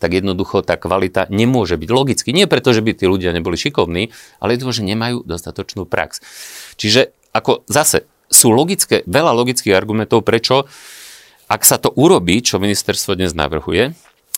[0.02, 2.28] tak jednoducho tá kvalita nemôže byť logicky.
[2.34, 6.20] Nie preto, že by tí ľudia neboli šikovní, ale je to, že nemajú dostatočnú prax.
[6.76, 10.66] Čiže ako zase sú logické, veľa logických argumentov, prečo
[11.46, 13.94] ak sa to urobí, čo ministerstvo dnes navrhuje,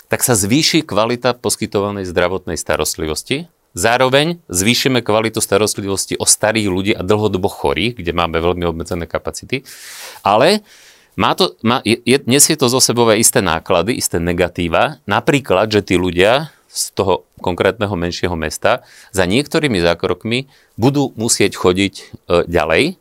[0.09, 3.49] tak sa zvýši kvalita poskytovanej zdravotnej starostlivosti.
[3.77, 9.63] Zároveň zvýšime kvalitu starostlivosti o starých ľudí a dlhodobo chorých, kde máme veľmi obmedzené kapacity.
[10.25, 10.65] Ale
[11.15, 15.05] má to, má, je, nesie to zo sebou aj isté náklady, isté negatíva.
[15.05, 20.49] Napríklad, že tí ľudia z toho konkrétneho menšieho mesta za niektorými zákrokmi
[20.81, 22.05] budú musieť chodiť e,
[22.49, 22.97] ďalej,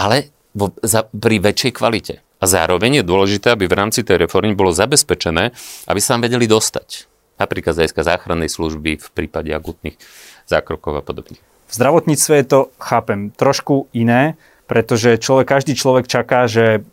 [0.00, 2.23] ale vo, za, pri väčšej kvalite.
[2.44, 5.56] A zároveň je dôležité, aby v rámci tej reformy bolo zabezpečené,
[5.88, 7.08] aby sa tam vedeli dostať.
[7.40, 9.96] Napríklad z záchrannej služby v prípade akutných
[10.44, 11.40] zákrokov a podobne.
[11.40, 14.36] V zdravotníctve je to, chápem, trošku iné,
[14.68, 16.84] pretože človek, každý človek čaká, že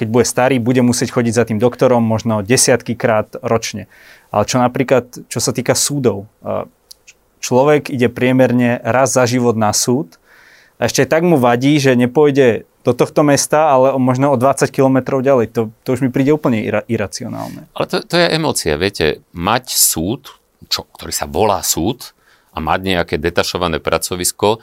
[0.00, 3.84] keď bude starý, bude musieť chodiť za tým doktorom možno desiatky krát ročne.
[4.32, 6.24] Ale čo napríklad, čo sa týka súdov,
[7.44, 10.16] človek ide priemerne raz za život na súd
[10.80, 15.20] a ešte tak mu vadí, že nepôjde do tohto mesta, ale možno o 20 kilometrov
[15.20, 15.52] ďalej.
[15.52, 17.68] To, to už mi príde úplne ira, iracionálne.
[17.76, 19.20] Ale to, to je emócia, viete.
[19.36, 20.32] Mať súd,
[20.72, 22.16] čo, ktorý sa volá súd,
[22.50, 24.58] a mať nejaké detašované pracovisko,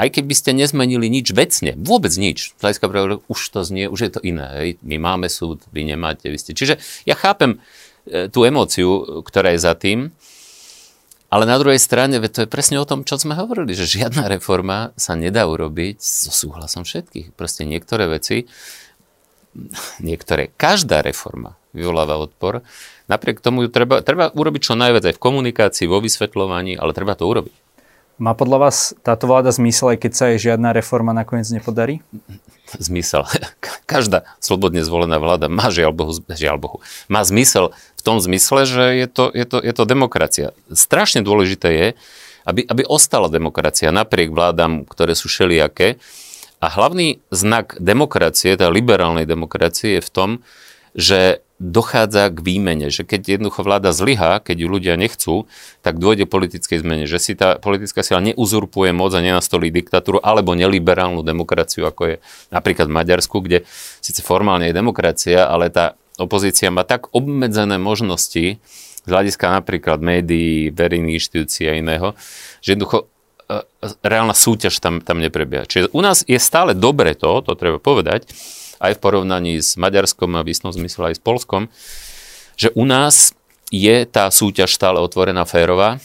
[0.00, 2.88] aj keby ste nezmenili nič vecne, vôbec nič, hľadiska
[3.28, 4.48] už to znie, už je to iné.
[4.56, 4.68] Hej.
[4.80, 6.32] My máme súd, vy nemáte.
[6.32, 6.52] Vy ste.
[6.56, 7.60] Čiže ja chápem
[8.08, 10.08] e, tú emóciu, ktorá je za tým,
[11.30, 14.90] ale na druhej strane, to je presne o tom, čo sme hovorili, že žiadna reforma
[14.98, 17.30] sa nedá urobiť so súhlasom všetkých.
[17.38, 18.50] Proste niektoré veci,
[20.02, 22.66] niektoré, každá reforma vyvoláva odpor.
[23.06, 27.30] Napriek tomu treba, treba urobiť čo najviac aj v komunikácii, vo vysvetľovaní, ale treba to
[27.30, 27.54] urobiť.
[28.20, 32.04] Má podľa vás táto vláda zmysel, aj keď sa jej žiadna reforma nakoniec nepodarí?
[32.76, 33.24] Zmysel.
[33.90, 36.76] Každá slobodne zvolená vláda má žiaľ Bohu, žiaľ Bohu,
[37.08, 40.52] má zmysel v tom zmysle, že je to, je to, je to demokracia.
[40.68, 41.88] Strašne dôležité je,
[42.44, 45.96] aby, aby ostala demokracia napriek vládam, ktoré sú šeliaké.
[46.60, 50.30] A hlavný znak demokracie, tá liberálnej demokracie je v tom,
[50.92, 55.44] že dochádza k výmene, že keď jednoducho vláda zlyhá, keď ju ľudia nechcú,
[55.84, 60.56] tak dôjde politickej zmene, že si tá politická sila neuzurpuje moc a nenastolí diktatúru alebo
[60.56, 62.14] neliberálnu demokraciu, ako je
[62.48, 63.68] napríklad v Maďarsku, kde
[64.00, 68.56] síce formálne je demokracia, ale tá opozícia má tak obmedzené možnosti
[69.04, 72.16] z hľadiska napríklad médií, verejných inštitúcií a iného,
[72.64, 73.60] že jednoducho e,
[74.00, 75.68] reálna súťaž tam, tam neprebieha.
[75.68, 78.28] Čiže u nás je stále dobre to, to treba povedať,
[78.80, 81.68] aj v porovnaní s Maďarskom a v istom zmysle aj s Polskom,
[82.56, 83.36] že u nás
[83.70, 86.02] je tá súťaž stále otvorená, férová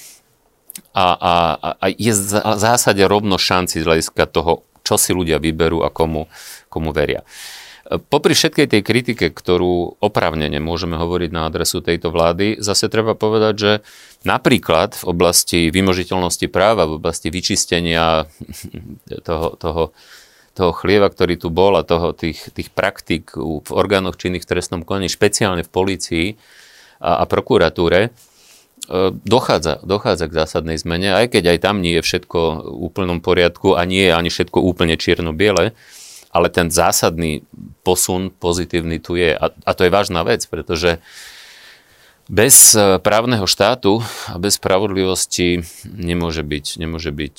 [0.93, 1.33] a, a,
[1.81, 6.29] a je v zásade rovno šanci z hľadiska toho, čo si ľudia vyberú a komu,
[6.69, 7.25] komu veria.
[7.85, 13.53] Popri všetkej tej kritike, ktorú opravnene môžeme hovoriť na adresu tejto vlády, zase treba povedať,
[13.53, 13.71] že
[14.25, 18.25] napríklad v oblasti vymožiteľnosti práva, v oblasti vyčistenia
[19.27, 19.83] toho, toho
[20.55, 24.87] toho chlieva, ktorý tu bol a toho, tých, tých praktik v orgánoch činných v trestnom
[24.87, 26.25] konaní, špeciálne v polícii
[27.03, 28.09] a, a prokuratúre, e,
[29.11, 33.75] dochádza, dochádza k zásadnej zmene, aj keď aj tam nie je všetko v úplnom poriadku
[33.75, 35.75] a nie je ani všetko úplne čierno-biele,
[36.31, 37.43] ale ten zásadný
[37.83, 39.35] posun pozitívny tu je.
[39.35, 41.03] A, a to je vážna vec, pretože
[42.25, 47.37] bez e, právneho štátu a bez spravodlivosti nemôže byť, nemôže byť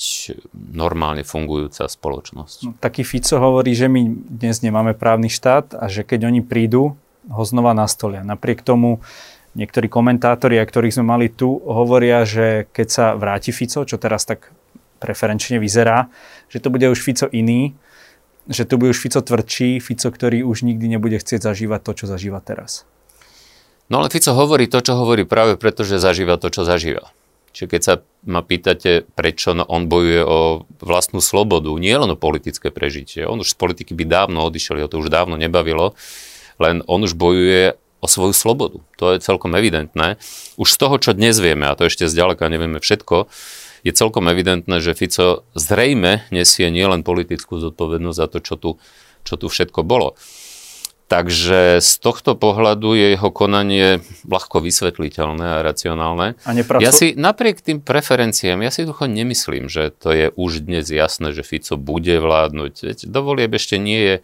[0.55, 2.57] normálne fungujúca spoločnosť.
[2.63, 6.95] No, taký Fico hovorí, že my dnes nemáme právny štát a že keď oni prídu,
[7.27, 8.23] ho znova nastolia.
[8.23, 9.03] Napriek tomu
[9.59, 14.23] niektorí komentátori, a ktorých sme mali tu, hovoria, že keď sa vráti Fico, čo teraz
[14.23, 14.55] tak
[15.03, 16.07] preferenčne vyzerá,
[16.47, 17.75] že to bude už Fico iný,
[18.47, 22.05] že to bude už Fico tvrdší, Fico, ktorý už nikdy nebude chcieť zažívať to, čo
[22.07, 22.87] zažíva teraz.
[23.87, 27.07] No ale Fico hovorí to, čo hovorí práve preto, že zažíva to, čo zažíva.
[27.55, 27.93] Čiže keď sa
[28.27, 33.25] ma pýtate, prečo no on bojuje o vlastnú slobodu, nie len o politické prežitie.
[33.25, 35.97] On už z politiky by dávno odišiel, ho to už dávno nebavilo,
[36.61, 38.77] len on už bojuje o svoju slobodu.
[39.01, 40.21] To je celkom evidentné.
[40.59, 43.25] Už z toho, čo dnes vieme, a to ešte zďaleka nevieme všetko,
[43.81, 48.69] je celkom evidentné, že Fico zrejme nesie nielen politickú zodpovednosť za to, čo tu,
[49.25, 50.13] čo tu všetko bolo.
[51.07, 56.35] Takže z tohto pohľadu je jeho konanie ľahko vysvetliteľné a racionálne.
[56.43, 56.83] A nepracu...
[56.83, 61.31] Ja si napriek tým preferenciám, ja si ducho nemyslím, že to je už dnes jasné,
[61.31, 62.73] že Fico bude vládnuť.
[62.83, 64.15] Veď dovolieb ešte nie je,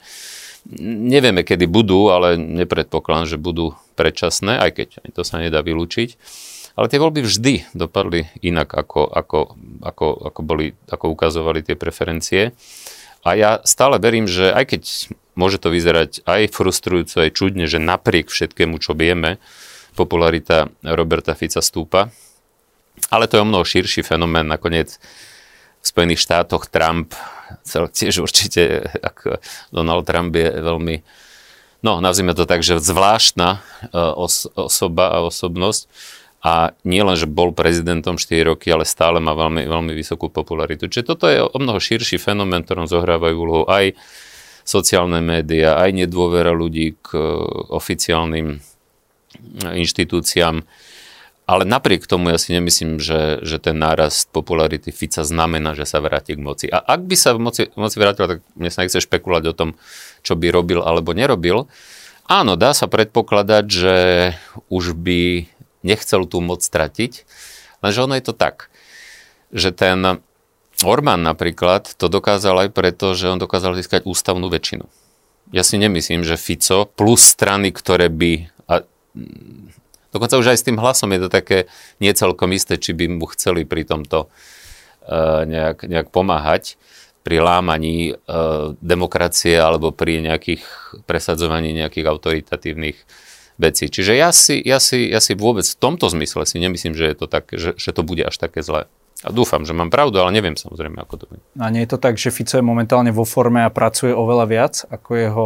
[0.83, 6.19] nevieme kedy budú, ale nepredpokladám, že budú predčasné, aj keď to sa nedá vylúčiť.
[6.75, 9.55] Ale tie voľby vždy dopadli inak, ako, ako,
[9.87, 12.51] ako, ako, boli, ako ukazovali tie preferencie.
[13.23, 14.81] A ja stále verím, že aj keď
[15.33, 19.41] môže to vyzerať aj frustrujúco, aj čudne, že napriek všetkému, čo vieme,
[19.93, 22.09] popularita Roberta Fica stúpa.
[23.09, 24.45] Ale to je o mnoho širší fenomén.
[24.45, 27.17] Nakoniec v Spojených štátoch Trump,
[27.67, 29.41] tiež určite, ako
[29.73, 30.95] Donald Trump je veľmi,
[31.83, 33.59] no nazvime to tak, že zvláštna e,
[33.97, 35.89] os- osoba a osobnosť
[36.43, 40.91] a nie len, že bol prezidentom 4 roky, ale stále má veľmi, veľmi vysokú popularitu.
[40.91, 43.95] Čiže toto je o mnoho širší fenomén, ktorom zohrávajú úlohu aj
[44.63, 47.21] sociálne médiá, aj nedôvera ľudí k e,
[47.71, 48.63] oficiálnym
[49.61, 50.63] inštitúciám.
[51.43, 55.99] Ale napriek tomu ja si nemyslím, že, že ten nárast popularity Fica znamená, že sa
[55.99, 56.65] vráti k moci.
[56.71, 59.69] A ak by sa v moci, moci vrátil, tak mne sa nechce špekulovať o tom,
[60.23, 61.67] čo by robil alebo nerobil.
[62.31, 63.95] Áno, dá sa predpokladať, že
[64.71, 65.51] už by
[65.83, 67.27] nechcel tú moc stratiť.
[67.83, 68.71] Lenže ono je to tak,
[69.51, 70.23] že ten
[70.85, 74.85] Orbán napríklad to dokázal aj preto, že on dokázal získať ústavnú väčšinu.
[75.53, 78.49] Ja si nemyslím, že Fico plus strany, ktoré by...
[78.71, 78.81] A,
[80.09, 81.69] dokonca už aj s tým hlasom je to také
[82.01, 86.79] niecelkom isté, či by mu chceli pri tomto uh, nejak, nejak pomáhať
[87.23, 90.63] pri lámaní uh, demokracie alebo pri nejakých
[91.07, 92.97] presadzovaní nejakých autoritatívnych
[93.61, 93.85] veci.
[93.87, 97.15] Čiže ja si, ja, si, ja si vôbec v tomto zmysle si nemyslím, že, je
[97.15, 98.89] to tak, že, že to bude až také zlé.
[99.23, 101.41] A dúfam, že mám pravdu, ale neviem samozrejme, ako to bude.
[101.55, 104.73] A nie je to tak, že Fico je momentálne vo forme a pracuje oveľa viac
[104.89, 105.45] ako jeho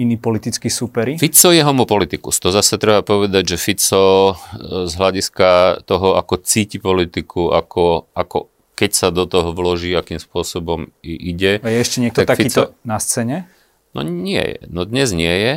[0.00, 1.20] iní politickí súperi?
[1.20, 2.40] Fico je homopolitikus.
[2.42, 4.34] To zase treba povedať, že Fico e,
[4.88, 10.90] z hľadiska toho, ako cíti politiku, ako, ako keď sa do toho vloží, akým spôsobom
[11.04, 11.62] ide.
[11.62, 12.82] A je ešte niekto takýto Fico...
[12.82, 13.46] na scéne?
[13.94, 14.60] No nie je.
[14.66, 15.54] No dnes nie je.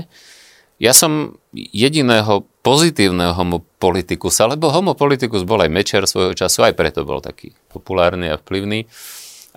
[0.78, 7.18] Ja som jediného pozitívneho homopolitikusa, lebo homopolitikus bol aj Mečer svojho času, aj preto bol
[7.18, 8.86] taký populárny a vplyvný,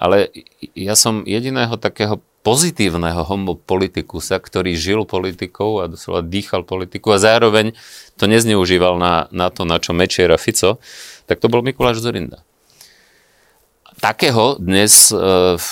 [0.01, 0.33] ale
[0.73, 7.77] ja som jediného takého pozitívneho homopolitikusa, ktorý žil politikou a doslova dýchal politiku a zároveň
[8.17, 10.81] to nezneužíval na, na to, na čo Mečiar a Fico,
[11.29, 12.41] tak to bol Mikuláš Zorinda.
[14.01, 15.21] Takého dnes e,
[15.61, 15.69] v,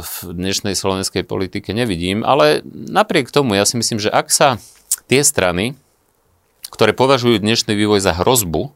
[0.00, 4.56] v dnešnej slovenskej politike nevidím, ale napriek tomu ja si myslím, že ak sa
[5.06, 5.78] tie strany,
[6.70, 8.74] ktoré považujú dnešný vývoj za hrozbu,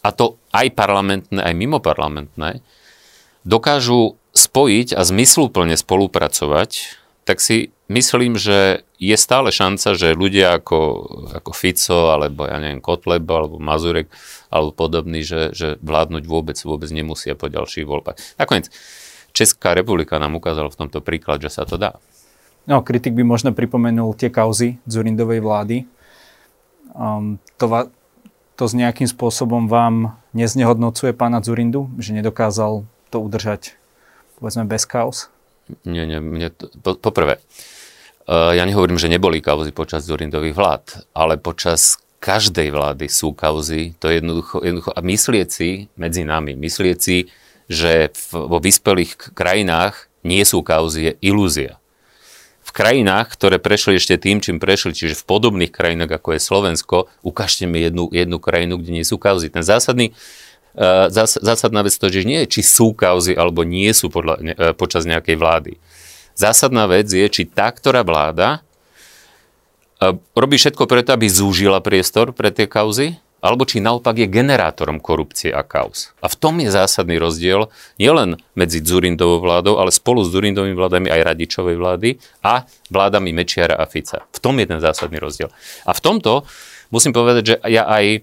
[0.00, 2.64] a to aj parlamentné, aj mimoparlamentné,
[3.44, 6.96] dokážu spojiť a zmysluplne spolupracovať,
[7.28, 10.80] tak si myslím, že je stále šanca, že ľudia ako,
[11.36, 14.08] ako Fico, alebo ja neviem, Kotleb, alebo Mazurek,
[14.48, 18.16] alebo podobní, že, že vládnuť vôbec, vôbec nemusia po ďalších voľbách.
[18.40, 18.72] Nakoniec,
[19.30, 22.00] Česká republika nám ukázala v tomto príklad, že sa to dá.
[22.68, 25.76] No, kritik by možno pripomenul tie kauzy Zurindovej vlády.
[26.92, 27.80] Um, to, va,
[28.58, 33.80] to s nejakým spôsobom vám neznehodnocuje pána Zurindu, že nedokázal to udržať
[34.40, 35.28] povedzme bez kauz?
[35.84, 37.38] Nie, nie, mne to, po, poprvé,
[38.26, 43.96] uh, ja nehovorím, že neboli kauzy počas Zurindových vlád, ale počas každej vlády sú kauzy,
[43.96, 47.32] to je jednoducho, jednoducho a myslieť si medzi nami, myslieť si,
[47.70, 51.79] že v, vo vyspelých krajinách nie sú kauzy, je ilúzia
[52.70, 56.96] v krajinách, ktoré prešli ešte tým, čím prešli, čiže v podobných krajinách, ako je Slovensko,
[57.26, 59.50] ukážte mi jednu, jednu krajinu, kde nie sú kauzy.
[59.50, 60.14] Ten zásadný,
[61.10, 64.46] zás, zásadná vec to, že nie je, či sú kauzy alebo nie sú podľa, uh,
[64.78, 65.72] počas nejakej vlády.
[66.38, 68.62] Zásadná vec je, či tá, ktorá vláda
[69.98, 75.00] uh, robí všetko preto, aby zúžila priestor pre tie kauzy, alebo či naopak je generátorom
[75.00, 76.12] korupcie a kaos.
[76.20, 81.08] A v tom je zásadný rozdiel nielen medzi Zurindovou vládou, ale spolu s Zurindovými vládami
[81.08, 82.08] aj Radičovej vlády
[82.44, 84.28] a vládami Mečiara a Fica.
[84.30, 85.48] V tom je ten zásadný rozdiel.
[85.88, 86.44] A v tomto
[86.92, 88.20] musím povedať, že ja aj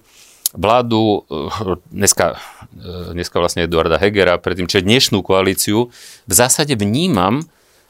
[0.54, 2.38] vládu, eh, dneska,
[2.78, 5.90] eh, dneska vlastne Eduarda Hegera, predtým, čo dnešnú koalíciu,
[6.24, 7.44] v zásade vnímam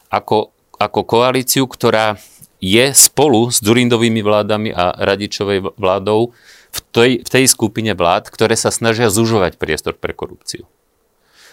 [0.09, 2.17] ako, ako koalíciu, ktorá
[2.59, 6.35] je spolu s Durindovými vládami a Radičovej vládou
[6.69, 10.69] v tej, v tej skupine vlád, ktoré sa snažia zužovať priestor pre korupciu.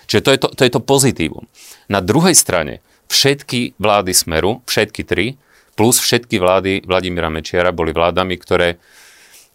[0.05, 1.49] Čiže to je to, to je to pozitívum.
[1.89, 5.37] Na druhej strane, všetky vlády Smeru, všetky tri,
[5.73, 8.77] plus všetky vlády Vladimíra Mečiara boli vládami, ktoré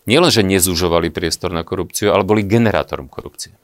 [0.04, 3.54] nielenže nezužovali priestor na korupciu, ale boli generátorom korupcie.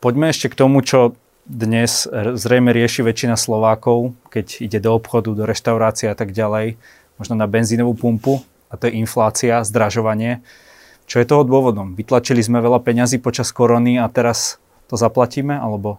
[0.00, 1.12] Poďme ešte k tomu, čo
[1.44, 6.78] dnes zrejme rieši väčšina Slovákov, keď ide do obchodu, do reštaurácie a tak ďalej,
[7.20, 10.40] možno na benzínovú pumpu a to je inflácia, zdražovanie.
[11.10, 11.98] Čo je toho dôvodom?
[11.98, 15.98] Vytlačili sme veľa peňazí počas korony a teraz to zaplatíme, alebo?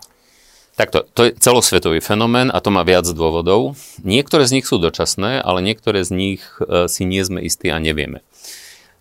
[0.80, 3.76] Takto, to je celosvetový fenomén a to má viac dôvodov.
[4.08, 7.76] Niektoré z nich sú dočasné, ale niektoré z nich e, si nie sme istí a
[7.76, 8.24] nevieme.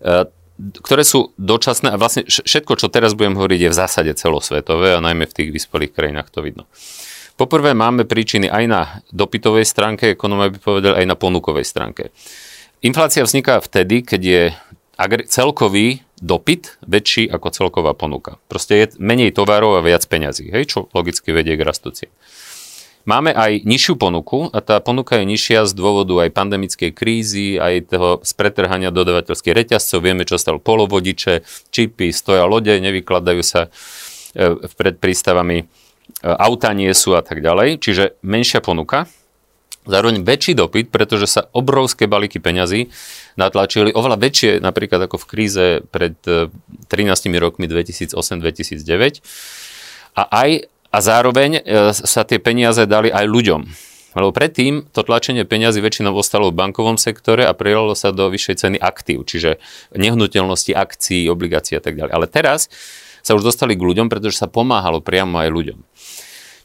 [0.03, 0.27] E,
[0.83, 5.01] ktoré sú dočasné a vlastne všetko, čo teraz budem hovoriť, je v zásade celosvetové a
[5.01, 6.67] najmä v tých vyspelých krajinách to vidno.
[7.39, 8.81] Poprvé máme príčiny aj na
[9.15, 12.13] dopytovej stránke, ekonómia by povedal aj na ponukovej stránke.
[12.81, 14.43] Inflácia vzniká vtedy, keď je
[15.29, 18.41] celkový dopyt väčší ako celková ponuka.
[18.49, 22.09] Proste je menej tovarov a viac peňazí, hej, čo logicky vedie k rastu cien.
[23.05, 27.93] Máme aj nižšiu ponuku a tá ponuka je nižšia z dôvodu aj pandemickej krízy, aj
[27.93, 30.05] toho spretrhania dodavateľských reťazcov.
[30.05, 33.73] Vieme, čo stal polovodiče, čipy, stoja lode, nevykladajú sa
[34.37, 35.67] e, pred prístavami, e,
[36.29, 37.81] auta nie sú a tak ďalej.
[37.81, 39.09] Čiže menšia ponuka,
[39.91, 42.89] zároveň väčší dopyt, pretože sa obrovské balíky peňazí
[43.35, 49.21] natlačili oveľa väčšie napríklad ako v kríze pred 13 e, rokmi 2008-2009
[50.15, 50.51] a aj
[50.91, 53.63] a zároveň e, sa tie peniaze dali aj ľuďom.
[54.11, 58.57] Lebo predtým to tlačenie peňazí väčšinou ostalo v bankovom sektore a prijalo sa do vyššej
[58.59, 59.63] ceny aktív, čiže
[59.95, 62.11] nehnuteľnosti, akcií, obligácií a tak ďalej.
[62.11, 62.67] Ale teraz
[63.23, 65.79] sa už dostali k ľuďom, pretože sa pomáhalo priamo aj ľuďom.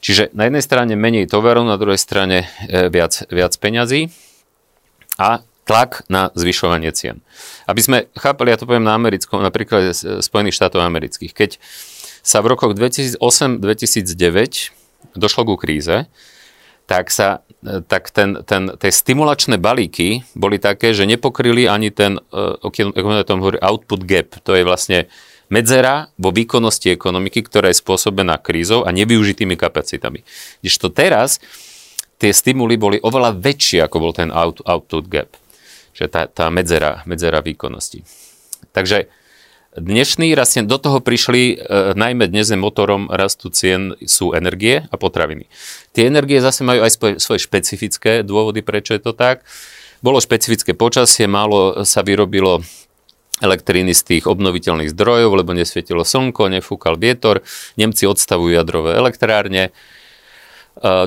[0.06, 4.13] Čiže na jednej strane menej tovarov, na druhej strane e, viac, viac peňazí
[5.18, 7.26] a tlak na zvyšovanie cien.
[7.65, 11.34] Aby sme chápali, ja to poviem na americkom, napríklad Spojených štátov amerických.
[11.34, 11.58] Keď
[12.22, 16.06] sa v rokoch 2008-2009 došlo ku kríze,
[16.86, 22.22] tak, sa, e, tak ten, ten, tie stimulačné balíky boli také, že nepokryli ani ten,
[22.30, 24.38] e, ako tom hovorí, output gap.
[24.46, 25.10] To je vlastne
[25.49, 30.25] medzera vo výkonnosti ekonomiky, ktorá je spôsobená krízou a nevyužitými kapacitami.
[30.62, 31.43] Kdežto teraz
[32.17, 35.29] tie stimuly boli oveľa väčšie, ako bol ten out, output gap.
[35.95, 38.03] Čiže tá, tá medzera, medzera výkonnosti.
[38.75, 39.08] Takže
[39.75, 44.95] dnešný rast do toho prišli, e, najmä dnes je motorom rastu cien sú energie a
[44.95, 45.47] potraviny.
[45.95, 49.43] Tie energie zase majú aj svoje, svoje špecifické dôvody, prečo je to tak.
[50.03, 52.63] Bolo špecifické počasie, málo sa vyrobilo
[53.43, 57.43] elektriny z tých obnoviteľných zdrojov, lebo nesvietilo slnko, nefúkal vietor.
[57.75, 59.69] Nemci odstavujú jadrové elektrárne.
[59.69, 59.71] E,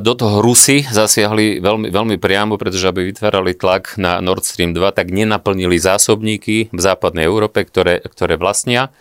[0.05, 4.93] do toho Rusy zasiahli veľmi, veľmi priamo, pretože aby vytvárali tlak na Nord Stream 2,
[4.93, 8.93] tak nenaplnili zásobníky v západnej Európe, ktoré, ktoré vlastnia.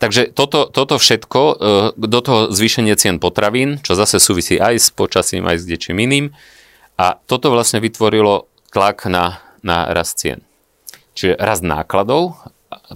[0.00, 1.54] Takže toto, toto všetko, e,
[1.96, 6.36] do toho zvýšenie cien potravín, čo zase súvisí aj s počasím, aj s dečím iným.
[7.00, 10.44] A toto vlastne vytvorilo tlak na, na rast cien.
[11.20, 12.40] Čiže rast nákladov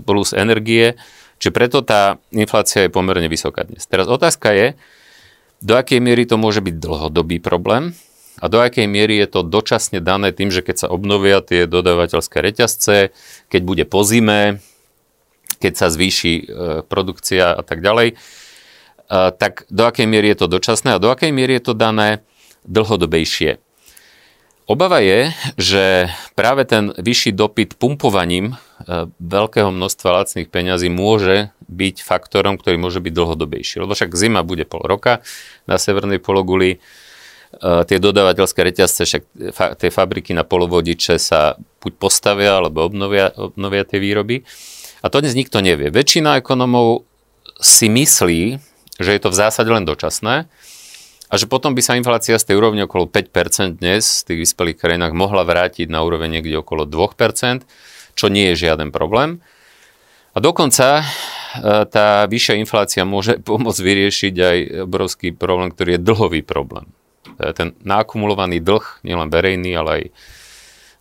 [0.09, 0.97] plus energie,
[1.37, 3.85] čiže preto tá inflácia je pomerne vysoká dnes.
[3.85, 4.72] Teraz otázka je,
[5.61, 7.93] do akej miery to môže byť dlhodobý problém
[8.41, 12.41] a do akej miery je to dočasne dané tým, že keď sa obnovia tie dodávateľské
[12.41, 13.16] reťazce,
[13.49, 14.61] keď bude po zime,
[15.64, 16.45] keď sa zvýši e,
[16.85, 18.14] produkcia a tak ďalej, e,
[19.41, 22.20] tak do akej miery je to dočasné a do akej miery je to dané
[22.68, 23.64] dlhodobejšie.
[24.65, 25.29] Obava je,
[25.61, 28.57] že práve ten vyšší dopyt pumpovaním e,
[29.21, 33.85] veľkého množstva lacných peňazí môže byť faktorom, ktorý môže byť dlhodobejší.
[33.85, 35.21] Lebo však zima bude pol roka
[35.69, 36.79] na severnej pologuli, e,
[37.61, 44.01] tie dodávateľské reťazce, však tie fabriky na polovodiče sa buď postavia, alebo obnovia, obnovia tie
[44.01, 44.49] výroby.
[45.05, 45.93] A to dnes nikto nevie.
[45.93, 47.05] Väčšina ekonomov
[47.61, 48.57] si myslí,
[48.97, 50.49] že je to v zásade len dočasné,
[51.29, 54.79] a že potom by sa inflácia z tej úrovne okolo 5% dnes v tých vyspelých
[54.79, 57.64] krajinách mohla vrátiť na úroveň niekde okolo 2%,
[58.14, 59.41] čo nie je žiaden problém.
[60.35, 61.05] A dokonca e,
[61.89, 66.91] tá vyššia inflácia môže pomôcť vyriešiť aj obrovský problém, ktorý je dlhový problém.
[67.35, 70.05] Ten nakumulovaný dlh, nielen verejný, ale aj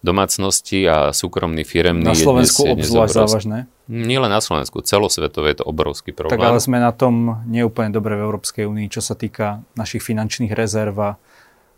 [0.03, 2.03] domácnosti a súkromný firemný.
[2.03, 3.57] Na Slovensku je dnes, obzvlášť závažné?
[3.87, 6.35] Nie len na Slovensku, celosvetové je to obrovský problém.
[6.35, 10.51] Tak ale sme na tom neúplne dobre v Európskej únii, čo sa týka našich finančných
[10.51, 11.11] rezerv a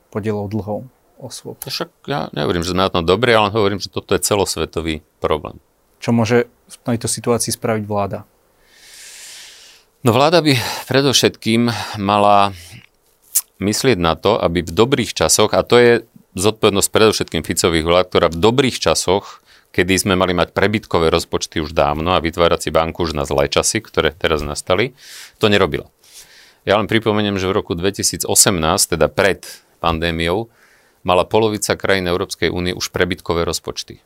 [0.09, 0.89] podielov dlhov
[1.21, 1.61] osôb.
[1.61, 5.61] Však ja nehovorím, že sme na tom dobre, ale hovorím, že toto je celosvetový problém.
[6.01, 8.25] Čo môže v tejto situácii spraviť vláda?
[10.05, 10.53] No vláda by
[10.85, 12.53] predovšetkým mala
[13.57, 15.91] myslieť na to, aby v dobrých časoch, a to je
[16.35, 21.75] zodpovednosť predovšetkým Ficových vlád, ktorá v dobrých časoch, kedy sme mali mať prebytkové rozpočty už
[21.75, 24.95] dávno a vytvárať si banku už na zlé časy, ktoré teraz nastali,
[25.39, 25.91] to nerobila.
[26.63, 28.25] Ja len pripomeniem, že v roku 2018,
[28.95, 29.43] teda pred
[29.83, 30.47] pandémiou,
[31.05, 34.01] mala polovica krajín Európskej únie už prebytkové rozpočty.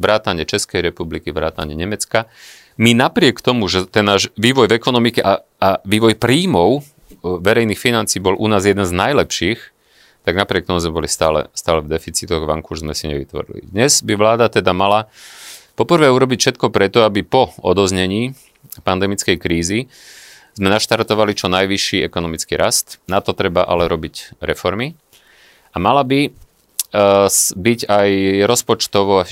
[0.00, 2.26] Vrátane Českej republiky, vrátane Nemecka.
[2.80, 6.82] My napriek tomu, že ten náš vývoj v ekonomike a, a vývoj príjmov e,
[7.22, 9.60] verejných financí bol u nás jeden z najlepších,
[10.28, 13.64] tak napriek tomu sme boli stále, stále v deficitoch, už sme si nevytvorili.
[13.72, 15.08] Dnes by vláda teda mala
[15.72, 18.36] poprvé urobiť všetko preto, aby po odoznení
[18.84, 19.88] pandemickej krízy
[20.52, 23.00] sme naštartovali čo najvyšší ekonomický rast.
[23.08, 25.00] Na to treba ale robiť reformy.
[25.72, 28.08] A mala by uh, byť aj
[28.44, 29.24] rozpočtovo,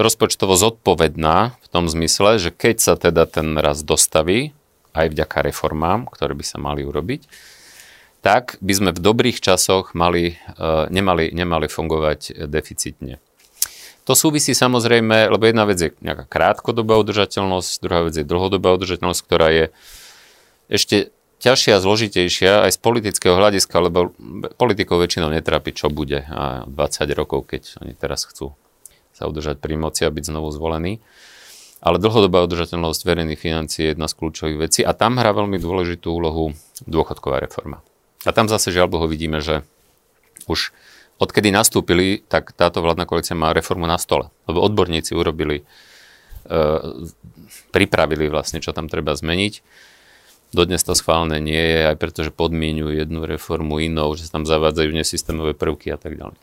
[0.00, 4.56] rozpočtovo zodpovedná v tom zmysle, že keď sa teda ten rast dostaví,
[4.96, 7.28] aj vďaka reformám, ktoré by sa mali urobiť,
[8.20, 13.22] tak by sme v dobrých časoch mali, e, nemali, nemali fungovať deficitne.
[14.08, 19.20] To súvisí samozrejme, lebo jedna vec je nejaká krátkodobá udržateľnosť, druhá vec je dlhodobá udržateľnosť,
[19.20, 19.64] ktorá je
[20.72, 24.16] ešte ťažšia a zložitejšia aj z politického hľadiska, lebo
[24.58, 28.56] politikov väčšinou netrápi, čo bude a 20 rokov, keď oni teraz chcú
[29.18, 31.02] sa udržať pri moci a byť znovu zvolení.
[31.78, 36.10] Ale dlhodobá udržateľnosť verejných financií je jedna z kľúčových vecí a tam hrá veľmi dôležitú
[36.10, 36.54] úlohu
[36.86, 37.82] dôchodková reforma.
[38.26, 39.62] A tam zase žiaľ Bohu vidíme, že
[40.50, 40.74] už
[41.18, 44.30] odkedy nastúpili, tak táto vládna koalícia má reformu na stole.
[44.46, 45.62] Lebo odborníci urobili,
[46.46, 46.58] e,
[47.74, 49.62] pripravili vlastne, čo tam treba zmeniť.
[50.48, 54.48] Dodnes to schválené nie je, aj preto, že podmienujú jednu reformu inou, že sa tam
[54.48, 56.38] zavádzajú nesystémové prvky a tak ďalej.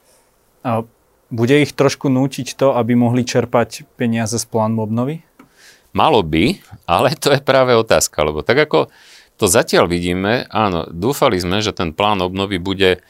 [0.61, 0.85] A
[1.33, 5.25] bude ich trošku nútiť to, aby mohli čerpať peniaze z plánu obnovy?
[5.95, 8.93] Malo by, ale to je práve otázka, lebo tak ako
[9.35, 13.03] to zatiaľ vidíme, áno, dúfali sme, že ten plán obnovy bude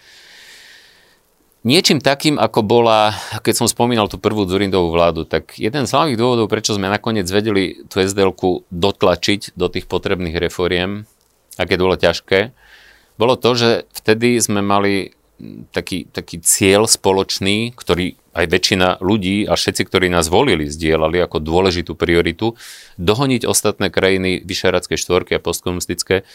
[1.66, 6.18] niečím takým, ako bola, keď som spomínal tú prvú Zurindovú vládu, tak jeden z hlavných
[6.18, 8.34] dôvodov, prečo sme nakoniec vedeli tú sdl
[8.70, 11.10] dotlačiť do tých potrebných reforiem,
[11.58, 12.54] aké bolo ťažké,
[13.16, 15.16] bolo to, že vtedy sme mali
[15.72, 21.40] taký, taký cieľ spoločný, ktorý aj väčšina ľudí a všetci, ktorí nás volili, zdieľali ako
[21.40, 22.60] dôležitú prioritu,
[23.00, 26.28] dohoniť ostatné krajiny Vyšeradskej štvorky a postkomunistické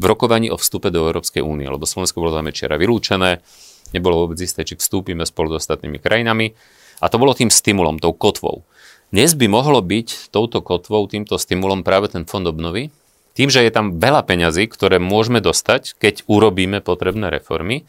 [0.00, 3.44] v rokovaní o vstupe do Európskej únie, lebo Slovensko bolo zamečera vylúčené,
[3.92, 6.56] nebolo vôbec isté, či vstúpime spolu s ostatnými krajinami
[7.04, 8.64] a to bolo tým stimulom, tou kotvou.
[9.12, 12.88] Dnes by mohlo byť touto kotvou, týmto stimulom práve ten fond obnovy,
[13.36, 17.84] tým, že je tam veľa peňazí, ktoré môžeme dostať, keď urobíme potrebné reformy,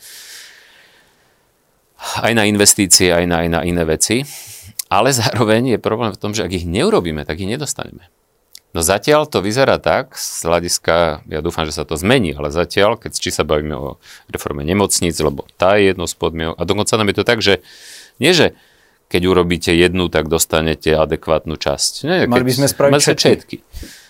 [2.21, 4.27] aj na investície, aj na, aj na iné veci.
[4.91, 8.11] Ale zároveň je problém v tom, že ak ich neurobíme, tak ich nedostaneme.
[8.73, 12.97] No zatiaľ to vyzerá tak, z hľadiska, ja dúfam, že sa to zmení, ale zatiaľ,
[12.97, 14.01] keď či sa bavíme o
[14.33, 17.61] reforme nemocníc, lebo tá je jedno z podmienok, a dokonca nám je to tak, že
[18.17, 18.57] nie, že
[19.13, 21.91] keď urobíte jednu, tak dostanete adekvátnu časť.
[22.09, 23.21] Nie, Mali by sme spraviť všetky.
[23.21, 23.57] všetky.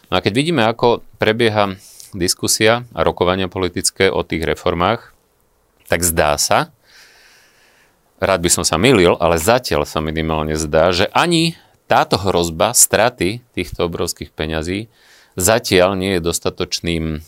[0.08, 1.76] No a keď vidíme, ako prebieha
[2.16, 5.12] diskusia a rokovania politické o tých reformách,
[5.92, 6.72] tak zdá sa,
[8.24, 11.60] rád by som sa milil, ale zatiaľ sa minimálne zdá, že ani
[11.92, 14.88] táto hrozba straty týchto obrovských peňazí
[15.36, 17.22] zatiaľ nie je dostatočným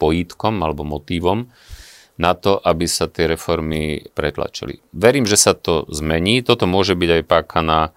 [0.00, 1.50] pojítkom alebo motívom
[2.18, 4.82] na to, aby sa tie reformy pretlačili.
[4.90, 6.42] Verím, že sa to zmení.
[6.42, 7.94] Toto môže byť aj páka na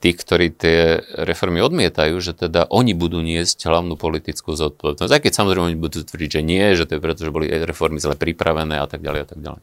[0.00, 5.12] tých, ktorí tie reformy odmietajú, že teda oni budú niesť hlavnú politickú zodpovednosť.
[5.12, 8.00] Aj keď samozrejme oni budú tvrdiť, že nie, že to je preto, že boli reformy
[8.00, 9.60] zle pripravené a tak ďalej a tak ďalej.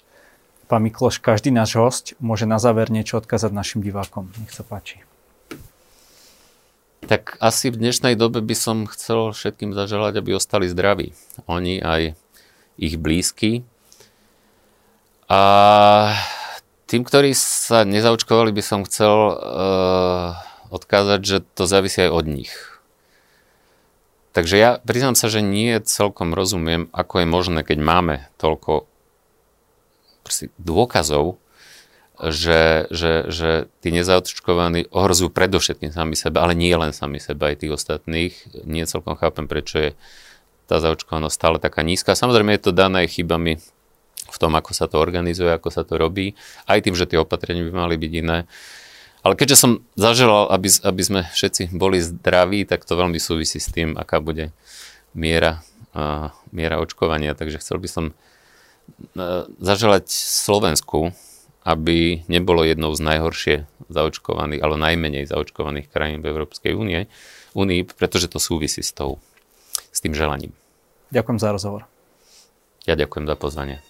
[0.70, 4.30] Pán Mikloš, každý náš host môže na záver niečo odkázať našim divákom.
[4.38, 5.02] Nech sa páči.
[7.10, 11.18] Tak asi v dnešnej dobe by som chcel všetkým zaželať, aby ostali zdraví.
[11.50, 12.14] Oni aj
[12.78, 13.66] ich blízky.
[15.26, 15.42] A
[16.86, 20.38] tým, ktorí sa nezaočkovali, by som chcel uh,
[20.70, 22.54] odkázať, že to závisí aj od nich.
[24.38, 28.86] Takže ja priznám sa, že nie celkom rozumiem, ako je možné, keď máme toľko
[30.58, 31.38] dôkazov,
[32.20, 37.64] že, že, že tí nezaočkovaní ohrozujú predovšetkým sami seba, ale nie len sami seba, aj
[37.64, 38.34] tých ostatných.
[38.68, 39.92] Nie celkom chápem, prečo je
[40.68, 42.20] tá zaočkovanosť stále taká nízka.
[42.20, 43.64] Samozrejme je to dané chybami
[44.30, 46.38] v tom, ako sa to organizuje, ako sa to robí,
[46.70, 48.46] aj tým, že tie opatrenia by mali byť iné.
[49.20, 53.68] Ale keďže som zaželal, aby, aby sme všetci boli zdraví, tak to veľmi súvisí s
[53.68, 54.56] tým, aká bude
[55.12, 55.60] miera,
[55.92, 57.36] uh, miera očkovania.
[57.36, 58.06] Takže chcel by som
[59.60, 61.12] zaželať Slovensku,
[61.64, 63.56] aby nebolo jednou z najhoršie
[63.92, 67.10] zaočkovaných, ale najmenej zaočkovaných krajín v Európskej únie,
[67.54, 69.18] únii, pretože to súvisí s tou
[69.90, 70.54] s tým želaním.
[71.10, 71.82] Ďakujem za rozhovor.
[72.86, 73.82] Ja ďakujem za pozvanie.